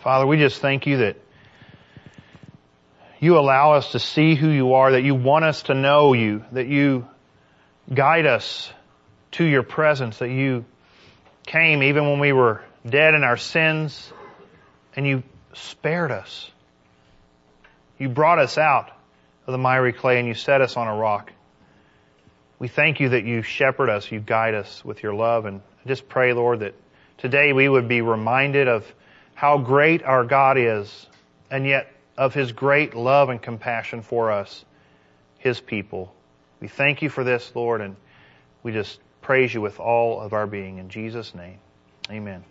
[0.01, 1.17] Father, we just thank you that
[3.19, 6.45] you allow us to see who you are, that you want us to know you,
[6.53, 7.09] that you
[7.93, 8.71] guide us
[9.33, 10.65] to your presence, that you
[11.45, 14.13] came even when we were dead in our sins
[14.95, 15.23] and you
[15.55, 16.51] spared us.
[17.99, 18.91] You brought us out
[19.47, 21.33] of the miry clay and you set us on a rock.
[22.59, 25.45] We thank you that you shepherd us, you guide us with your love.
[25.45, 26.75] And I just pray, Lord, that
[27.19, 28.85] today we would be reminded of
[29.35, 31.07] how great our God is
[31.51, 34.65] and yet of his great love and compassion for us,
[35.39, 36.15] his people.
[36.61, 37.97] We thank you for this, Lord, and
[38.63, 40.79] we just praise you with all of our being.
[40.79, 41.59] In Jesus' name,
[42.11, 42.43] amen.